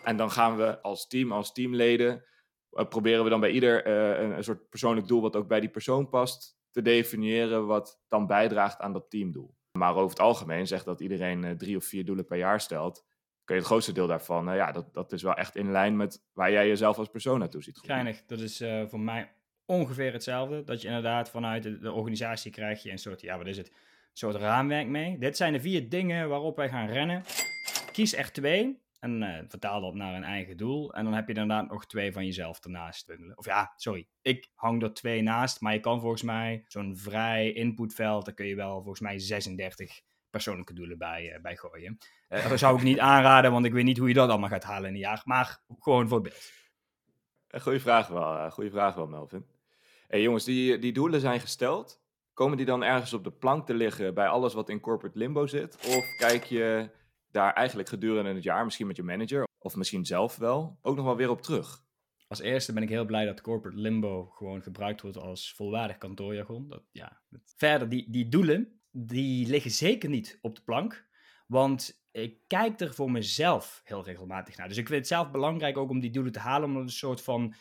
En 0.05 0.17
dan 0.17 0.31
gaan 0.31 0.57
we 0.57 0.83
als 0.83 1.07
team, 1.07 1.33
als 1.33 1.53
teamleden, 1.53 2.25
uh, 2.73 2.89
proberen 2.89 3.25
we 3.25 3.31
dan 3.31 3.41
bij 3.41 3.51
ieder 3.51 3.87
uh, 3.87 4.23
een, 4.23 4.37
een, 4.37 4.45
soort 4.45 4.69
persoonlijk 4.69 5.07
doel 5.07 5.21
wat 5.21 5.37
ook 5.37 5.49
bij 5.49 5.61
die 5.61 5.69
persoon 5.69 6.09
past, 6.09 6.59
te 6.71 6.83
definiëren 6.83 7.67
wat 7.67 8.03
dan 8.09 8.27
bijdraagt 8.27 8.79
aan 8.79 8.93
dat 8.93 9.11
teamdoel. 9.11 9.55
Maar 9.79 9.95
over 9.95 10.11
het 10.11 10.21
algemeen 10.21 10.67
zegt 10.67 10.85
dat 10.85 11.01
iedereen 11.01 11.45
uh, 11.45 11.51
drie 11.51 11.77
of 11.77 11.85
vier 11.85 12.05
doelen 12.05 12.27
per 12.27 12.39
jaar 12.39 12.61
stelt. 12.61 13.05
Kun 13.45 13.55
je 13.55 13.61
het 13.61 13.71
grootste 13.71 13.93
deel 13.93 14.07
daarvan, 14.07 14.55
ja, 14.55 14.73
dat, 14.73 14.95
dat 14.95 15.13
is 15.13 15.23
wel 15.23 15.35
echt 15.35 15.57
in 15.57 15.71
lijn 15.71 15.97
met 15.97 16.23
waar 16.33 16.51
jij 16.51 16.69
jezelf 16.69 16.99
als 16.99 17.09
persoon 17.09 17.39
naartoe 17.39 17.63
ziet. 17.63 17.79
Geinig, 17.79 18.25
dat 18.27 18.41
is 18.41 18.65
voor 18.87 19.01
mij 19.01 19.31
ongeveer 19.67 20.13
hetzelfde. 20.13 20.65
Dat 20.65 20.81
je 20.83 20.89
inderdaad 20.89 21.31
vanuit 21.31 21.63
de, 21.63 21.93
organisatie 21.93 22.51
krijg 22.51 22.83
je 22.83 22.91
een 22.91 22.99
soort, 22.99 23.21
ja, 23.21 23.39
wat 23.39 23.47
is 23.47 23.57
het? 23.57 23.73
Soort 24.13 24.37
raamwerk 24.37 24.87
mee. 24.87 25.19
Dit 25.19 25.37
zijn 25.37 25.53
de 25.53 25.61
vier 25.61 25.89
dingen 25.89 26.29
waarop 26.29 26.57
wij 26.57 26.69
gaan 26.69 26.89
rennen. 26.89 27.23
Kies 27.93 28.17
er 28.17 28.33
twee 28.33 28.83
en 29.01 29.23
uh, 29.23 29.39
vertaal 29.49 29.81
dat 29.81 29.95
naar 29.95 30.15
een 30.15 30.25
eigen 30.25 30.57
doel. 30.57 30.95
En 30.95 31.05
dan 31.05 31.15
heb 31.15 31.29
je 31.29 31.35
inderdaad 31.35 31.71
nog 31.71 31.87
twee 31.87 32.13
van 32.13 32.25
jezelf 32.25 32.65
ernaast. 32.65 33.17
Of 33.35 33.45
ja, 33.45 33.73
sorry. 33.77 34.07
Ik 34.23 34.51
hang 34.55 34.83
er 34.83 34.95
twee 34.95 35.23
naast. 35.23 35.61
Maar 35.61 35.73
je 35.73 35.81
kan 35.81 36.01
volgens 36.01 36.23
mij 36.23 36.65
zo'n 36.69 36.97
vrij 36.97 37.53
inputveld. 37.53 38.25
Daar 38.25 38.35
kun 38.35 38.47
je 38.47 38.55
wel 38.55 38.75
volgens 38.75 39.01
mij 39.01 39.19
36 39.19 40.01
persoonlijke 40.35 40.73
doelen 40.73 40.99
bij, 40.99 41.35
uh, 41.35 41.41
bij 41.41 41.57
gooien. 41.57 41.99
Uh, 42.29 42.49
dat 42.51 42.59
zou 42.59 42.77
ik 42.77 42.83
niet 42.83 42.99
aanraden, 42.99 43.53
want 43.53 43.65
ik 43.65 43.73
weet 43.73 43.85
niet 43.85 43.99
hoe 43.99 44.09
je 44.09 44.15
dat 44.15 44.29
allemaal 44.29 44.49
gaat 44.49 44.65
halen 44.65 44.89
in 44.89 44.95
een 44.95 45.01
jaar. 45.01 45.23
Maar 45.25 45.61
gewoon 45.79 46.09
voor 46.09 46.21
beeld. 46.21 46.53
Goeie 47.61 47.81
vraag 47.81 48.09
wel, 48.09 48.51
goeie 48.51 48.71
vraag 48.71 48.95
wel, 48.95 49.07
Melvin. 49.07 49.47
Hey, 50.09 50.23
jongens, 50.23 50.45
die, 50.45 50.79
die 50.79 50.93
doelen 50.93 51.21
zijn 51.21 51.41
gesteld. 51.41 52.03
Komen 52.33 52.57
die 52.57 52.67
dan 52.67 52.83
ergens 52.83 53.13
op 53.13 53.25
de 53.25 53.33
plank 53.33 53.67
te 53.67 53.75
liggen 53.75 54.15
bij 54.15 54.29
alles 54.29 54.55
wat 54.55 54.69
in 54.69 54.81
corporate 54.81 55.19
limbo 55.19 55.47
zit? 55.47 55.77
Of 55.77 56.17
kijk 56.17 56.45
je 56.45 56.91
daar 57.31 57.53
eigenlijk 57.53 57.89
gedurende 57.89 58.35
het 58.35 58.43
jaar, 58.43 58.65
misschien 58.65 58.87
met 58.87 58.97
je 58.97 59.03
manager, 59.03 59.47
of 59.59 59.77
misschien 59.77 60.05
zelf 60.05 60.37
wel, 60.37 60.79
ook 60.83 60.97
nog 60.97 61.05
wel 61.05 61.17
weer 61.17 61.31
op 61.31 61.43
terug? 61.43 61.83
Als 62.29 62.41
eerste 62.41 62.73
ben 62.73 62.83
ik 62.83 62.89
heel 62.89 63.05
blij 63.05 63.25
dat 63.25 63.41
corporate 63.41 63.81
limbo 63.81 64.25
gewoon 64.25 64.63
gebruikt 64.63 65.01
wordt 65.01 65.17
als 65.17 65.55
volwaardig 65.55 65.99
kantoorjargon. 65.99 66.69
Dat, 66.69 66.83
ja. 66.91 67.21
Verder, 67.57 67.89
die, 67.89 68.11
die 68.11 68.29
doelen, 68.29 68.81
die 68.97 69.47
liggen 69.47 69.71
zeker 69.71 70.09
niet 70.09 70.39
op 70.41 70.57
de 70.57 70.63
plank. 70.63 71.07
Want 71.47 72.03
ik 72.11 72.39
kijk 72.47 72.81
er 72.81 72.95
voor 72.95 73.11
mezelf 73.11 73.81
heel 73.85 74.05
regelmatig 74.05 74.57
naar. 74.57 74.69
Dus 74.69 74.77
ik 74.77 74.87
vind 74.87 74.99
het 74.99 75.09
zelf 75.09 75.31
belangrijk 75.31 75.77
ook 75.77 75.91
om 75.91 76.01
die 76.01 76.11
doelen 76.11 76.33
te 76.33 76.39
halen, 76.39 76.69
omdat 76.69 76.83
een 76.83 76.91
soort 76.91 77.23
van 77.23 77.55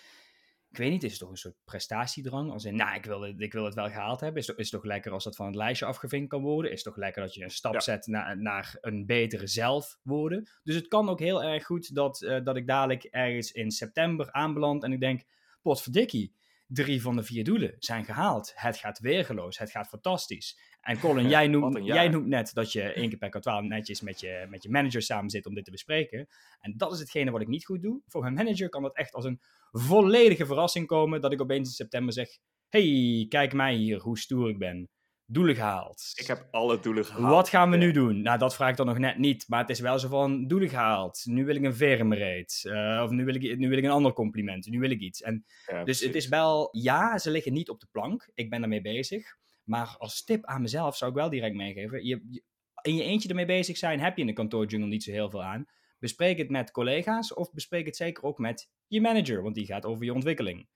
ik 0.74 0.80
weet 0.80 0.92
niet, 0.92 1.04
is 1.04 1.12
het 1.12 1.20
toch 1.20 1.30
een 1.30 1.38
soort 1.38 1.56
prestatiedrang? 1.66 2.52
Als 2.52 2.66
in, 2.66 2.76
nou, 2.76 2.96
ik 2.96 3.06
wil, 3.06 3.22
het, 3.22 3.42
ik 3.42 3.54
wil 3.54 3.66
het 3.66 3.74
wel 3.74 3.90
gehaald 3.90 4.20
hebben. 4.20 4.42
Is, 4.42 4.48
is 4.48 4.72
het 4.72 4.82
toch 4.82 4.92
lekker 4.92 5.12
als 5.12 5.24
dat 5.24 5.36
van 5.36 5.46
het 5.46 5.56
lijstje 5.56 5.86
afgevinkt 5.86 6.30
kan 6.30 6.42
worden? 6.42 6.72
Is 6.72 6.84
het 6.84 6.94
toch 6.94 7.04
lekker 7.04 7.22
dat 7.22 7.34
je 7.34 7.44
een 7.44 7.50
stap 7.50 7.82
zet 7.82 8.08
naar, 8.08 8.42
naar 8.42 8.78
een 8.82 9.06
betere 9.06 9.48
zelf 9.48 9.98
worden? 10.04 10.50
Dus 10.64 10.76
het 10.76 10.88
kan 10.88 11.10
ook 11.10 11.20
heel 11.20 11.44
erg 11.44 11.66
goed 11.66 11.96
dat, 11.96 12.22
uh, 12.22 12.44
dat 12.44 12.56
ik 12.56 12.68
dadelijk 12.68 13.04
ergens 13.04 13.52
in 13.52 13.72
september 13.72 14.32
aanbeland 14.32 14.84
en 14.84 14.92
ik 14.92 15.00
denk, 15.00 15.24
potverdikkie, 15.62 16.36
drie 16.74 17.02
van 17.02 17.16
de 17.16 17.24
vier 17.24 17.44
doelen 17.44 17.76
zijn 17.80 18.06
gehaald. 18.06 18.52
Het 18.56 18.78
gaat 18.78 19.00
weergeloos, 19.00 19.58
het 19.58 19.72
gaat 19.72 19.88
fantastisch. 19.88 20.60
En 20.82 21.00
Colin, 21.00 21.30
jij 21.38 21.48
noemt, 21.48 21.86
jij 21.86 22.08
noemt 22.08 22.28
net 22.28 22.54
dat 22.54 22.72
je 22.72 22.82
één 22.82 23.10
keer 23.10 23.18
per 23.18 23.30
kwartaal 23.30 23.62
netjes 23.62 24.02
met 24.02 24.20
je, 24.20 24.46
met 24.50 24.64
je 24.64 24.70
manager 24.70 25.02
samen 25.02 25.30
zit 25.30 25.46
om 25.46 25.54
dit 25.54 25.66
te 25.66 25.72
bespreken. 25.72 26.28
En 26.60 26.74
dat 26.78 26.94
is 26.94 27.00
hetgene 27.00 27.32
wat 27.32 27.42
ik 27.42 27.48
niet 27.48 27.66
goed 27.66 27.82
doe. 27.82 28.02
Voor 28.08 28.22
mijn 28.22 28.34
manager 28.34 28.70
kan 28.70 28.82
dat 28.82 28.96
echt 28.96 29.14
als 29.14 29.26
een 29.26 29.42
volledige 29.72 30.46
verrassing 30.46 30.88
komen 30.88 31.22
dat 31.22 31.32
ik 31.32 31.42
opeens 31.42 31.68
in 31.68 31.74
september 31.74 32.14
zeg: 32.14 32.38
hey, 32.70 33.26
kijk 33.30 33.54
mij 33.54 33.76
hier, 33.76 34.00
hoe 34.00 34.20
stoer 34.20 34.50
ik 34.50 34.58
ben. 34.58 34.90
Doelen 35.26 35.56
gehaald. 35.56 36.12
Ik 36.16 36.28
heb 36.28 36.48
alle 36.52 36.80
doelen 36.80 37.06
gehaald. 37.06 37.34
Wat 37.34 37.50
gaan 37.50 37.70
we 37.70 37.78
nu 37.78 37.92
doen? 37.92 38.22
Nou, 38.22 38.38
dat 38.38 38.56
vraag 38.56 38.70
ik 38.70 38.78
dan 38.78 38.86
nog 38.86 38.98
net 38.98 39.18
niet. 39.18 39.46
Maar 39.48 39.60
het 39.60 39.70
is 39.70 39.80
wel 39.80 40.00
zo 40.00 40.08
van, 40.08 40.48
doelen 40.48 40.70
gehaald. 40.70 41.22
Nu 41.26 41.46
wil 41.46 41.56
ik 41.56 41.64
een 41.64 41.76
vermreed. 41.76 42.64
Uh, 42.68 43.02
of 43.04 43.10
nu 43.10 43.26
wil, 43.26 43.36
ik, 43.36 43.58
nu 43.58 43.70
wil 43.70 43.78
ik 43.78 43.84
een 43.84 43.90
ander 43.90 44.14
compliment. 44.14 44.66
Nu 44.66 44.80
wil 44.80 44.90
ik 44.90 45.00
iets. 45.00 45.22
En, 45.22 45.46
ja, 45.66 45.84
dus 45.84 46.00
het 46.00 46.16
is 46.16 46.28
wel, 46.28 46.70
ja, 46.72 47.18
ze 47.18 47.32
liggen 47.32 47.54
niet 47.54 47.70
op 47.70 47.80
de 47.80 47.88
plank. 47.92 48.30
Ik 48.34 48.50
ben 48.50 48.60
daarmee 48.60 48.82
bezig. 48.82 49.38
Maar 49.64 49.96
als 49.98 50.24
tip 50.24 50.46
aan 50.46 50.62
mezelf 50.62 50.98
zou 50.98 51.12
ik 51.12 51.18
wel 51.18 51.30
direct 51.30 51.56
meegeven. 51.56 52.06
Je, 52.06 52.26
je, 52.30 52.44
in 52.82 52.96
je 52.96 53.04
eentje 53.04 53.30
ermee 53.30 53.46
bezig 53.46 53.78
zijn, 53.78 54.00
heb 54.00 54.16
je 54.16 54.22
in 54.22 54.28
de 54.28 54.34
kantoorjungle 54.34 54.90
niet 54.90 55.04
zo 55.04 55.12
heel 55.12 55.30
veel 55.30 55.44
aan. 55.44 55.66
Bespreek 56.00 56.38
het 56.38 56.50
met 56.50 56.72
collega's 56.72 57.34
of 57.34 57.54
bespreek 57.54 57.86
het 57.86 57.96
zeker 57.96 58.24
ook 58.24 58.38
met 58.38 58.70
je 58.88 59.02
manager, 59.02 59.44
want 59.44 59.56
die 59.56 59.66
gaat 59.66 59.86
over 59.86 60.06
je 60.06 60.14
ontwikkeling. 60.14 60.68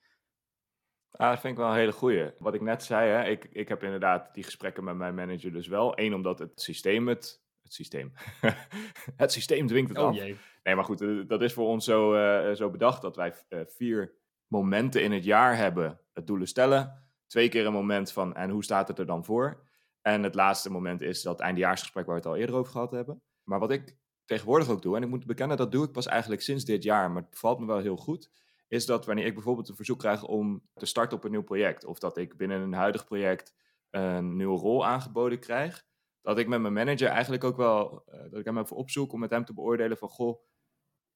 Ah, 1.11 1.29
dat 1.29 1.39
vind 1.39 1.53
ik 1.53 1.59
wel 1.59 1.69
een 1.69 1.77
hele 1.77 1.91
goeie. 1.91 2.31
Wat 2.39 2.53
ik 2.53 2.61
net 2.61 2.83
zei, 2.83 3.09
hè, 3.09 3.29
ik, 3.29 3.47
ik 3.51 3.67
heb 3.67 3.83
inderdaad 3.83 4.33
die 4.33 4.43
gesprekken 4.43 4.83
met 4.83 4.95
mijn 4.95 5.15
manager 5.15 5.51
dus 5.51 5.67
wel. 5.67 5.99
Eén, 5.99 6.13
omdat 6.13 6.39
het 6.39 6.61
systeem 6.61 7.07
het... 7.07 7.45
Het 7.61 7.73
systeem. 7.73 8.13
het 9.23 9.31
systeem 9.31 9.67
dwingt 9.67 9.89
het 9.89 9.97
oh, 9.97 10.07
af. 10.07 10.15
Jee. 10.15 10.37
Nee, 10.63 10.75
maar 10.75 10.85
goed, 10.85 11.01
eh, 11.01 11.09
dat 11.27 11.41
is 11.41 11.53
voor 11.53 11.67
ons 11.67 11.85
zo, 11.85 12.15
uh, 12.15 12.55
zo 12.55 12.69
bedacht 12.69 13.01
dat 13.01 13.15
wij 13.15 13.33
uh, 13.49 13.59
vier 13.65 14.13
momenten 14.47 15.03
in 15.03 15.11
het 15.11 15.23
jaar 15.23 15.57
hebben. 15.57 15.99
Het 16.13 16.27
doelen 16.27 16.47
stellen, 16.47 17.03
twee 17.27 17.49
keer 17.49 17.65
een 17.65 17.73
moment 17.73 18.11
van 18.11 18.35
en 18.35 18.49
hoe 18.49 18.63
staat 18.63 18.87
het 18.87 18.99
er 18.99 19.05
dan 19.05 19.25
voor? 19.25 19.65
En 20.01 20.23
het 20.23 20.35
laatste 20.35 20.71
moment 20.71 21.01
is 21.01 21.21
dat 21.21 21.39
eindejaarsgesprek 21.39 22.05
waar 22.05 22.15
we 22.15 22.21
het 22.21 22.29
al 22.29 22.37
eerder 22.37 22.55
over 22.55 22.71
gehad 22.71 22.91
hebben. 22.91 23.21
Maar 23.43 23.59
wat 23.59 23.71
ik 23.71 23.97
tegenwoordig 24.25 24.69
ook 24.69 24.81
doe, 24.81 24.95
en 24.95 25.03
ik 25.03 25.09
moet 25.09 25.25
bekennen, 25.25 25.57
dat 25.57 25.71
doe 25.71 25.85
ik 25.85 25.91
pas 25.91 26.05
eigenlijk 26.05 26.41
sinds 26.41 26.65
dit 26.65 26.83
jaar, 26.83 27.11
maar 27.11 27.21
het 27.21 27.31
bevalt 27.31 27.59
me 27.59 27.65
wel 27.65 27.79
heel 27.79 27.97
goed, 27.97 28.31
is 28.67 28.85
dat 28.85 29.05
wanneer 29.05 29.25
ik 29.25 29.33
bijvoorbeeld 29.33 29.69
een 29.69 29.75
verzoek 29.75 29.99
krijg 29.99 30.23
om 30.23 30.61
te 30.73 30.85
starten 30.85 31.17
op 31.17 31.23
een 31.23 31.31
nieuw 31.31 31.43
project, 31.43 31.85
of 31.85 31.99
dat 31.99 32.17
ik 32.17 32.37
binnen 32.37 32.61
een 32.61 32.73
huidig 32.73 33.05
project 33.05 33.55
een 33.89 34.35
nieuwe 34.35 34.59
rol 34.59 34.85
aangeboden 34.85 35.39
krijg, 35.39 35.85
dat 36.21 36.37
ik 36.37 36.47
met 36.47 36.61
mijn 36.61 36.73
manager 36.73 37.07
eigenlijk 37.07 37.43
ook 37.43 37.57
wel, 37.57 38.03
uh, 38.07 38.21
dat 38.21 38.39
ik 38.39 38.45
hem 38.45 38.57
even 38.57 38.75
opzoek 38.75 39.13
om 39.13 39.19
met 39.19 39.29
hem 39.29 39.45
te 39.45 39.53
beoordelen 39.53 39.97
van, 39.97 40.09
goh, 40.09 40.41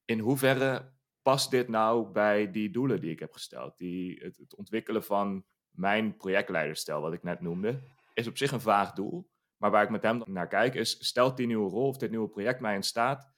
in 0.05 0.19
hoeverre 0.19 0.93
past 1.21 1.51
dit 1.51 1.67
nou 1.67 2.11
bij 2.11 2.51
die 2.51 2.69
doelen 2.69 3.01
die 3.01 3.11
ik 3.11 3.19
heb 3.19 3.33
gesteld? 3.33 3.77
Die, 3.77 4.23
het, 4.23 4.37
het 4.37 4.55
ontwikkelen 4.55 5.03
van 5.03 5.45
mijn 5.69 6.17
projectleiderstijl, 6.17 7.01
wat 7.01 7.13
ik 7.13 7.23
net 7.23 7.41
noemde, 7.41 7.79
is 8.13 8.27
op 8.27 8.37
zich 8.37 8.51
een 8.51 8.61
vaag 8.61 8.93
doel. 8.93 9.29
Maar 9.57 9.71
waar 9.71 9.83
ik 9.83 9.89
met 9.89 10.03
hem 10.03 10.23
naar 10.25 10.47
kijk 10.47 10.75
is, 10.75 11.07
stelt 11.07 11.37
die 11.37 11.47
nieuwe 11.47 11.69
rol 11.69 11.87
of 11.87 11.97
dit 11.97 12.09
nieuwe 12.09 12.29
project 12.29 12.59
mij 12.59 12.75
in 12.75 12.83
staat 12.83 13.29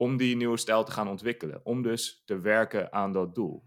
om 0.00 0.16
die 0.16 0.36
nieuwe 0.36 0.56
stijl 0.56 0.84
te 0.84 0.92
gaan 0.92 1.08
ontwikkelen. 1.08 1.60
Om 1.64 1.82
dus 1.82 2.22
te 2.24 2.40
werken 2.40 2.92
aan 2.92 3.12
dat 3.12 3.34
doel. 3.34 3.64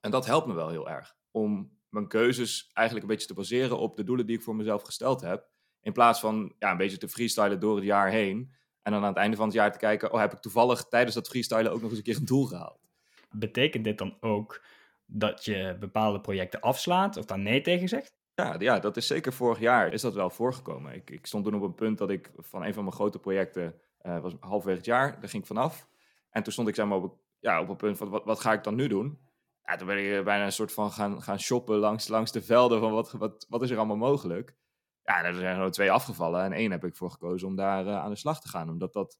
En 0.00 0.10
dat 0.10 0.26
helpt 0.26 0.46
me 0.46 0.54
wel 0.54 0.68
heel 0.68 0.88
erg. 0.88 1.16
Om 1.30 1.78
mijn 1.88 2.08
keuzes 2.08 2.70
eigenlijk 2.72 3.06
een 3.06 3.12
beetje 3.12 3.28
te 3.28 3.34
baseren 3.34 3.78
op 3.78 3.96
de 3.96 4.04
doelen 4.04 4.26
die 4.26 4.36
ik 4.36 4.42
voor 4.42 4.56
mezelf 4.56 4.82
gesteld 4.82 5.20
heb. 5.20 5.48
In 5.80 5.92
plaats 5.92 6.20
van 6.20 6.54
ja, 6.58 6.70
een 6.70 6.76
beetje 6.76 6.98
te 6.98 7.08
freestylen 7.08 7.60
door 7.60 7.76
het 7.76 7.84
jaar 7.84 8.10
heen. 8.10 8.52
En 8.82 8.92
dan 8.92 9.02
aan 9.02 9.08
het 9.08 9.16
einde 9.16 9.36
van 9.36 9.46
het 9.46 9.54
jaar 9.54 9.72
te 9.72 9.78
kijken, 9.78 10.12
oh 10.12 10.20
heb 10.20 10.32
ik 10.32 10.38
toevallig 10.38 10.84
tijdens 10.84 11.14
dat 11.14 11.28
freestylen 11.28 11.72
ook 11.72 11.80
nog 11.80 11.90
eens 11.90 11.98
een 11.98 12.04
keer 12.04 12.16
een 12.16 12.24
doel 12.24 12.46
gehaald. 12.46 12.88
Betekent 13.30 13.84
dit 13.84 13.98
dan 13.98 14.16
ook 14.20 14.64
dat 15.06 15.44
je 15.44 15.76
bepaalde 15.80 16.20
projecten 16.20 16.60
afslaat 16.60 17.16
of 17.16 17.24
daar 17.24 17.38
nee 17.38 17.60
tegen 17.60 17.88
zegt? 17.88 18.14
Ja, 18.34 18.56
ja, 18.58 18.78
dat 18.78 18.96
is 18.96 19.06
zeker 19.06 19.32
vorig 19.32 19.58
jaar 19.58 19.92
is 19.92 20.00
dat 20.00 20.14
wel 20.14 20.30
voorgekomen. 20.30 20.94
Ik, 20.94 21.10
ik 21.10 21.26
stond 21.26 21.44
toen 21.44 21.54
op 21.54 21.62
een 21.62 21.74
punt 21.74 21.98
dat 21.98 22.10
ik 22.10 22.30
van 22.36 22.64
een 22.64 22.74
van 22.74 22.84
mijn 22.84 22.96
grote 22.96 23.18
projecten, 23.18 23.80
uh, 24.02 24.20
was 24.20 24.34
halverwege 24.40 24.76
het 24.76 24.86
jaar, 24.86 25.20
daar 25.20 25.28
ging 25.28 25.42
ik 25.42 25.48
vanaf. 25.48 25.88
En 26.30 26.42
toen 26.42 26.52
stond 26.52 26.68
ik 26.68 26.74
zeg 26.74 26.86
maar 26.86 26.98
op, 26.98 27.18
ja, 27.38 27.60
op 27.60 27.68
een 27.68 27.76
punt 27.76 27.96
van 27.96 28.08
wat, 28.08 28.24
wat 28.24 28.40
ga 28.40 28.52
ik 28.52 28.64
dan 28.64 28.74
nu 28.74 28.88
doen? 28.88 29.18
Ja, 29.62 29.76
toen 29.76 29.86
ben 29.86 30.16
ik 30.16 30.24
bijna 30.24 30.44
een 30.44 30.52
soort 30.52 30.72
van 30.72 30.90
gaan, 30.90 31.22
gaan 31.22 31.40
shoppen 31.40 31.76
langs, 31.76 32.08
langs 32.08 32.32
de 32.32 32.42
velden 32.42 32.80
van 32.80 32.92
wat, 32.92 33.12
wat, 33.12 33.46
wat 33.48 33.62
is 33.62 33.70
er 33.70 33.76
allemaal 33.76 33.96
mogelijk. 33.96 34.56
Ja, 35.02 35.24
er 35.24 35.34
zijn 35.34 35.60
er 35.60 35.70
twee 35.70 35.92
afgevallen 35.92 36.44
en 36.44 36.52
één 36.52 36.70
heb 36.70 36.84
ik 36.84 36.96
voor 36.96 37.10
gekozen 37.10 37.48
om 37.48 37.56
daar 37.56 37.86
uh, 37.86 37.98
aan 37.98 38.10
de 38.10 38.16
slag 38.16 38.40
te 38.40 38.48
gaan. 38.48 38.68
Omdat 38.68 38.92
dat 38.92 39.18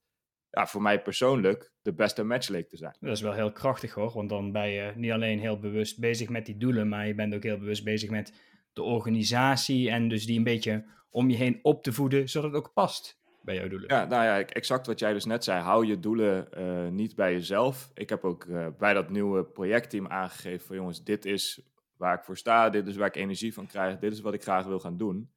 ja, 0.51 0.67
voor 0.67 0.83
mij 0.83 1.03
persoonlijk 1.03 1.73
de 1.83 1.95
beste 1.95 2.23
match 2.23 2.49
leek 2.49 2.69
te 2.69 2.77
zijn. 2.77 2.97
Dat 3.01 3.11
is 3.11 3.21
wel 3.21 3.33
heel 3.33 3.53
krachtig 3.53 3.95
hoor, 3.95 4.13
want 4.13 4.29
dan 4.29 4.53
ben 4.53 4.69
je 4.69 4.93
niet 4.97 5.13
alleen 5.13 5.39
heel 5.39 5.59
bewust 5.59 6.01
bezig 6.01 6.29
met 6.29 6.47
die 6.47 6.57
doelen, 6.57 6.89
maar 6.89 7.07
je 7.07 7.15
bent 7.15 7.35
ook 7.35 7.43
heel 7.43 7.59
bewust 7.59 7.85
bezig 7.85 8.11
met 8.11 8.35
de 8.73 8.83
organisatie 8.83 9.91
en 9.91 10.09
dus 10.09 10.27
die 10.27 10.39
een 10.39 10.45
beetje 10.45 10.85
om 11.11 11.31
je 11.31 11.37
heen 11.37 11.59
op 11.63 11.83
te 11.83 11.93
voeden, 11.93 12.29
zodat 12.29 12.53
het 12.53 12.65
ook 12.65 12.73
past 12.73 13.20
bij 13.41 13.55
jouw 13.55 13.69
doelen. 13.69 13.89
Ja, 13.89 14.05
nou 14.05 14.25
ja, 14.25 14.45
exact 14.45 14.87
wat 14.87 14.99
jij 14.99 15.13
dus 15.13 15.25
net 15.25 15.45
zei. 15.45 15.63
Hou 15.63 15.87
je 15.87 16.01
doelen 16.01 16.49
uh, 16.59 16.89
niet 16.89 17.15
bij 17.15 17.33
jezelf. 17.33 17.91
Ik 17.95 18.09
heb 18.09 18.25
ook 18.25 18.45
uh, 18.45 18.67
bij 18.79 18.95
dat 18.95 19.11
nieuwe 19.11 19.45
projectteam 19.45 20.07
aangegeven 20.07 20.67
van 20.67 20.77
jongens, 20.77 21.05
dit 21.05 21.25
is 21.25 21.71
waar 21.97 22.15
ik 22.15 22.25
voor 22.25 22.37
sta, 22.37 22.71
dit 22.71 22.87
is 22.87 22.97
waar 22.97 23.07
ik 23.07 23.17
energie 23.17 23.55
van 23.55 23.67
krijg, 23.67 23.99
dit 23.99 24.13
is 24.13 24.21
wat 24.21 24.35
ik 24.35 24.43
graag 24.43 24.67
wil 24.67 24.81
gaan 24.81 24.97
doen. 24.97 25.31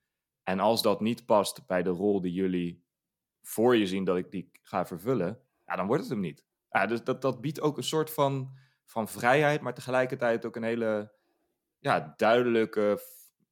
En 0.43 0.59
als 0.59 0.81
dat 0.81 1.01
niet 1.01 1.25
past 1.25 1.67
bij 1.67 1.83
de 1.83 1.89
rol 1.89 2.21
die 2.21 2.33
jullie 2.33 2.83
voor 3.41 3.75
je 3.75 3.87
zien 3.87 4.03
dat 4.03 4.17
ik 4.17 4.31
die 4.31 4.49
ga 4.61 4.85
vervullen, 4.85 5.39
ja, 5.65 5.75
dan 5.75 5.87
wordt 5.87 6.01
het 6.01 6.11
hem 6.11 6.19
niet. 6.19 6.45
Ja, 6.69 6.85
dus 6.85 7.03
dat, 7.03 7.21
dat 7.21 7.41
biedt 7.41 7.61
ook 7.61 7.77
een 7.77 7.83
soort 7.83 8.11
van, 8.11 8.51
van 8.85 9.07
vrijheid, 9.07 9.61
maar 9.61 9.73
tegelijkertijd 9.73 10.45
ook 10.45 10.55
een 10.55 10.63
hele 10.63 11.11
ja, 11.79 12.13
duidelijke 12.17 12.99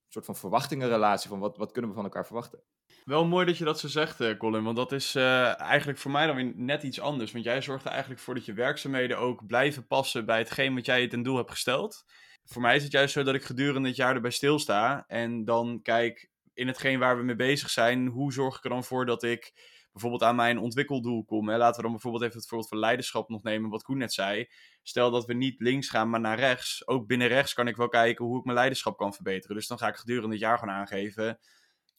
soort 0.08 0.26
van 0.26 0.36
verwachtingenrelatie 0.36 1.30
van 1.30 1.40
wat, 1.40 1.58
wat 1.58 1.72
kunnen 1.72 1.90
we 1.90 1.96
van 1.96 2.06
elkaar 2.06 2.26
verwachten. 2.26 2.64
Wel 3.06 3.26
mooi 3.26 3.46
dat 3.46 3.58
je 3.58 3.64
dat 3.64 3.80
zo 3.80 3.88
zegt, 3.88 4.20
eh, 4.20 4.38
Colin. 4.38 4.64
Want 4.64 4.76
dat 4.76 4.92
is 4.92 5.16
uh, 5.16 5.60
eigenlijk 5.62 6.00
voor 6.00 6.12
mij 6.12 6.26
dan 6.28 6.36
weer 6.36 6.54
net 6.56 6.84
iets 6.84 7.00
anders. 7.00 7.32
Want 7.32 7.44
jij 7.44 7.62
zorgt 7.62 7.86
er 7.86 7.92
eigenlijk 7.92 8.22
voor 8.22 8.34
dat 8.34 8.46
je 8.46 8.54
werkzaamheden 8.54 9.18
ook 9.18 9.46
blijven 9.46 9.88
passen 9.88 10.26
bij 10.26 10.38
hetgeen 10.38 10.76
wat 10.76 10.86
jij 10.86 11.08
ten 11.08 11.24
doel 11.24 11.38
hebt 11.38 11.52
gesteld. 11.52 12.06
Voor 12.46 12.62
mij 12.62 12.76
is 12.76 12.84
het 12.84 12.92
juist 12.92 13.14
zo 13.14 13.24
dat 13.24 13.36
ik 13.36 13.44
gedurende 13.44 13.88
het 13.88 13.98
jaar 13.98 14.16
erbij 14.16 14.32
stilsta. 14.32 15.04
En 15.08 15.46
dan 15.46 15.80
kijk 15.82 16.30
in 16.54 16.68
hetgeen 16.68 17.00
waar 17.00 17.18
we 17.18 17.24
mee 17.24 17.36
bezig 17.36 17.70
zijn. 17.70 18.08
Hoe 18.08 18.34
zorg 18.34 18.58
ik 18.58 18.64
er 18.64 18.70
dan 18.70 18.84
voor 18.84 19.06
dat 19.06 19.24
ik 19.24 19.54
bijvoorbeeld 19.92 20.24
aan 20.24 20.36
mijn 20.36 20.58
ontwikkeldoel 20.58 21.24
kom. 21.24 21.50
Hè? 21.50 21.58
Laten 21.58 21.76
we 21.76 21.82
dan 21.82 21.92
bijvoorbeeld 21.92 22.24
even 22.24 22.38
het 22.38 22.48
voorbeeld 22.48 22.70
van 22.70 22.80
leiderschap 22.80 23.30
nog 23.30 23.44
nemen, 23.44 23.70
wat 23.70 23.84
Koen 23.84 23.98
net 23.98 24.14
zei. 24.14 24.48
Stel 24.84 25.12
dat 25.12 25.26
we 25.26 25.34
niet 25.34 25.60
links 25.60 25.90
gaan, 25.90 26.10
maar 26.10 26.20
naar 26.20 26.40
rechts. 26.40 26.88
Ook 26.88 27.08
binnen 27.08 27.28
rechts 27.28 27.54
kan 27.54 27.68
ik 27.68 27.76
wel 27.76 27.88
kijken 27.88 28.26
hoe 28.26 28.38
ik 28.38 28.44
mijn 28.44 28.58
leiderschap 28.58 28.98
kan 28.98 29.14
verbeteren. 29.14 29.56
Dus 29.56 29.68
dan 29.68 29.78
ga 29.78 29.88
ik 29.88 29.96
gedurende 29.96 30.30
het 30.30 30.44
jaar 30.44 30.58
gewoon 30.58 30.76
aangeven. 30.76 31.40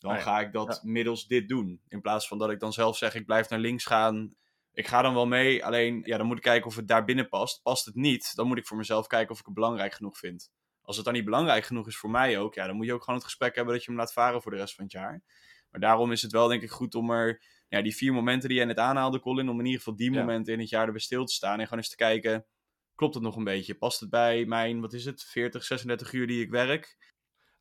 Dan 0.02 0.20
ga 0.20 0.40
ik 0.40 0.52
dat 0.52 0.82
middels 0.82 1.26
dit 1.26 1.48
doen. 1.48 1.80
In 1.88 2.00
plaats 2.00 2.28
van 2.28 2.38
dat 2.38 2.50
ik 2.50 2.60
dan 2.60 2.72
zelf 2.72 2.96
zeg, 2.96 3.14
ik 3.14 3.26
blijf 3.26 3.48
naar 3.48 3.58
links 3.58 3.84
gaan. 3.84 4.34
Ik 4.72 4.86
ga 4.86 5.02
dan 5.02 5.14
wel 5.14 5.26
mee, 5.26 5.64
alleen 5.64 6.00
ja, 6.04 6.16
dan 6.16 6.26
moet 6.26 6.36
ik 6.36 6.42
kijken 6.42 6.66
of 6.66 6.76
het 6.76 6.88
daar 6.88 7.04
binnen 7.04 7.28
past. 7.28 7.62
Past 7.62 7.84
het 7.84 7.94
niet, 7.94 8.34
dan 8.34 8.46
moet 8.46 8.58
ik 8.58 8.66
voor 8.66 8.76
mezelf 8.76 9.06
kijken 9.06 9.30
of 9.30 9.38
ik 9.38 9.44
het 9.44 9.54
belangrijk 9.54 9.94
genoeg 9.94 10.18
vind. 10.18 10.50
Als 10.82 10.96
het 10.96 11.04
dan 11.04 11.14
niet 11.14 11.24
belangrijk 11.24 11.64
genoeg 11.64 11.86
is 11.86 11.96
voor 11.96 12.10
mij 12.10 12.38
ook, 12.38 12.54
ja, 12.54 12.66
dan 12.66 12.76
moet 12.76 12.86
je 12.86 12.92
ook 12.92 13.00
gewoon 13.00 13.14
het 13.14 13.28
gesprek 13.28 13.54
hebben 13.54 13.74
dat 13.74 13.84
je 13.84 13.90
hem 13.90 14.00
laat 14.00 14.12
varen 14.12 14.42
voor 14.42 14.50
de 14.50 14.56
rest 14.56 14.74
van 14.74 14.84
het 14.84 14.92
jaar. 14.92 15.22
Maar 15.70 15.80
daarom 15.80 16.12
is 16.12 16.22
het 16.22 16.32
wel 16.32 16.48
denk 16.48 16.62
ik 16.62 16.70
goed 16.70 16.94
om 16.94 17.10
er 17.10 17.42
ja, 17.68 17.82
die 17.82 17.96
vier 17.96 18.12
momenten 18.12 18.48
die 18.48 18.58
jij 18.58 18.66
net 18.66 18.78
aanhaalde, 18.78 19.20
Colin, 19.20 19.48
om 19.48 19.58
in 19.58 19.64
ieder 19.64 19.80
geval 19.80 19.96
die 19.96 20.10
momenten 20.10 20.52
in 20.52 20.60
het 20.60 20.68
jaar 20.68 20.86
erbij 20.86 21.00
stil 21.00 21.24
te 21.24 21.32
staan 21.32 21.58
en 21.58 21.64
gewoon 21.64 21.78
eens 21.78 21.88
te 21.88 21.96
kijken, 21.96 22.46
klopt 22.94 23.14
het 23.14 23.22
nog 23.22 23.36
een 23.36 23.44
beetje? 23.44 23.74
Past 23.74 24.00
het 24.00 24.10
bij 24.10 24.44
mijn, 24.44 24.80
wat 24.80 24.92
is 24.92 25.04
het, 25.04 25.24
40, 25.24 25.64
36 25.64 26.12
uur 26.12 26.26
die 26.26 26.42
ik 26.42 26.50
werk? 26.50 27.11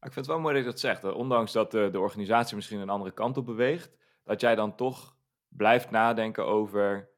Ik 0.02 0.14
vind 0.14 0.26
het 0.26 0.36
wel 0.36 0.40
mooi 0.40 0.54
dat 0.56 0.64
je 0.64 0.70
dat 0.70 0.80
zegt. 0.80 1.04
Ondanks 1.04 1.52
dat 1.52 1.72
de, 1.72 1.90
de 1.92 2.00
organisatie 2.00 2.56
misschien 2.56 2.80
een 2.80 2.90
andere 2.90 3.12
kant 3.12 3.38
op 3.38 3.46
beweegt, 3.46 3.98
dat 4.24 4.42
jij 4.42 4.56
dan 4.56 4.76
toch 4.76 5.16
blijft 5.48 5.92
nadenken 5.92 6.46
over, 6.46 7.10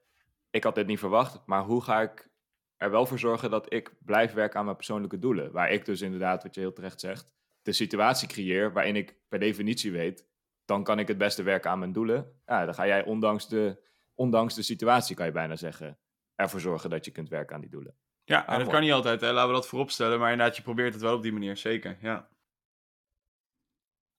ik 0.49 0.63
had 0.63 0.75
dit 0.75 0.87
niet 0.87 0.99
verwacht, 0.99 1.41
maar 1.45 1.63
hoe 1.63 1.83
ga 1.83 2.01
ik 2.01 2.29
er 2.77 2.91
wel 2.91 3.05
voor 3.05 3.19
zorgen 3.19 3.49
dat 3.49 3.73
ik 3.73 3.93
blijf 3.99 4.33
werken 4.33 4.59
aan 4.59 4.65
mijn 4.65 4.77
persoonlijke 4.77 5.19
doelen? 5.19 5.51
Waar 5.51 5.71
ik 5.71 5.85
dus 5.85 6.01
inderdaad, 6.01 6.43
wat 6.43 6.55
je 6.55 6.61
heel 6.61 6.73
terecht 6.73 6.99
zegt, 6.99 7.31
de 7.61 7.71
situatie 7.71 8.27
creëer 8.27 8.73
waarin 8.73 8.95
ik 8.95 9.15
per 9.27 9.39
definitie 9.39 9.91
weet, 9.91 10.27
dan 10.65 10.83
kan 10.83 10.99
ik 10.99 11.07
het 11.07 11.17
beste 11.17 11.43
werken 11.43 11.71
aan 11.71 11.79
mijn 11.79 11.93
doelen. 11.93 12.41
Ja, 12.45 12.65
dan 12.65 12.73
ga 12.73 12.87
jij 12.87 13.05
ondanks 13.05 13.47
de, 13.47 13.83
ondanks 14.13 14.55
de 14.55 14.61
situatie, 14.61 15.15
kan 15.15 15.25
je 15.25 15.31
bijna 15.31 15.55
zeggen, 15.55 15.97
ervoor 16.35 16.59
zorgen 16.59 16.89
dat 16.89 17.05
je 17.05 17.11
kunt 17.11 17.29
werken 17.29 17.55
aan 17.55 17.61
die 17.61 17.69
doelen. 17.69 17.95
Ja, 18.23 18.47
en 18.47 18.59
dat 18.59 18.67
kan 18.67 18.81
niet 18.81 18.91
altijd, 18.91 19.21
hè? 19.21 19.31
laten 19.31 19.47
we 19.47 19.55
dat 19.55 19.67
vooropstellen. 19.67 20.19
Maar 20.19 20.31
inderdaad, 20.31 20.55
je 20.55 20.61
probeert 20.61 20.93
het 20.93 21.01
wel 21.01 21.15
op 21.15 21.21
die 21.21 21.33
manier, 21.33 21.57
zeker. 21.57 21.97
Ja. 22.01 22.29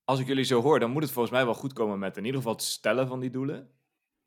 Als 0.05 0.21
ik 0.21 0.27
jullie 0.27 0.45
zo 0.45 0.63
hoor, 0.63 0.79
dan 0.81 0.91
moet 0.91 1.03
het 1.03 1.13
volgens 1.13 1.35
mij 1.35 1.45
wel 1.45 1.55
goed 1.55 1.73
komen 1.73 1.99
met 1.99 2.17
in 2.17 2.25
ieder 2.25 2.41
geval 2.41 2.55
het 2.55 2.63
stellen 2.63 3.07
van 3.07 3.21
die 3.21 3.31
doelen. 3.31 3.71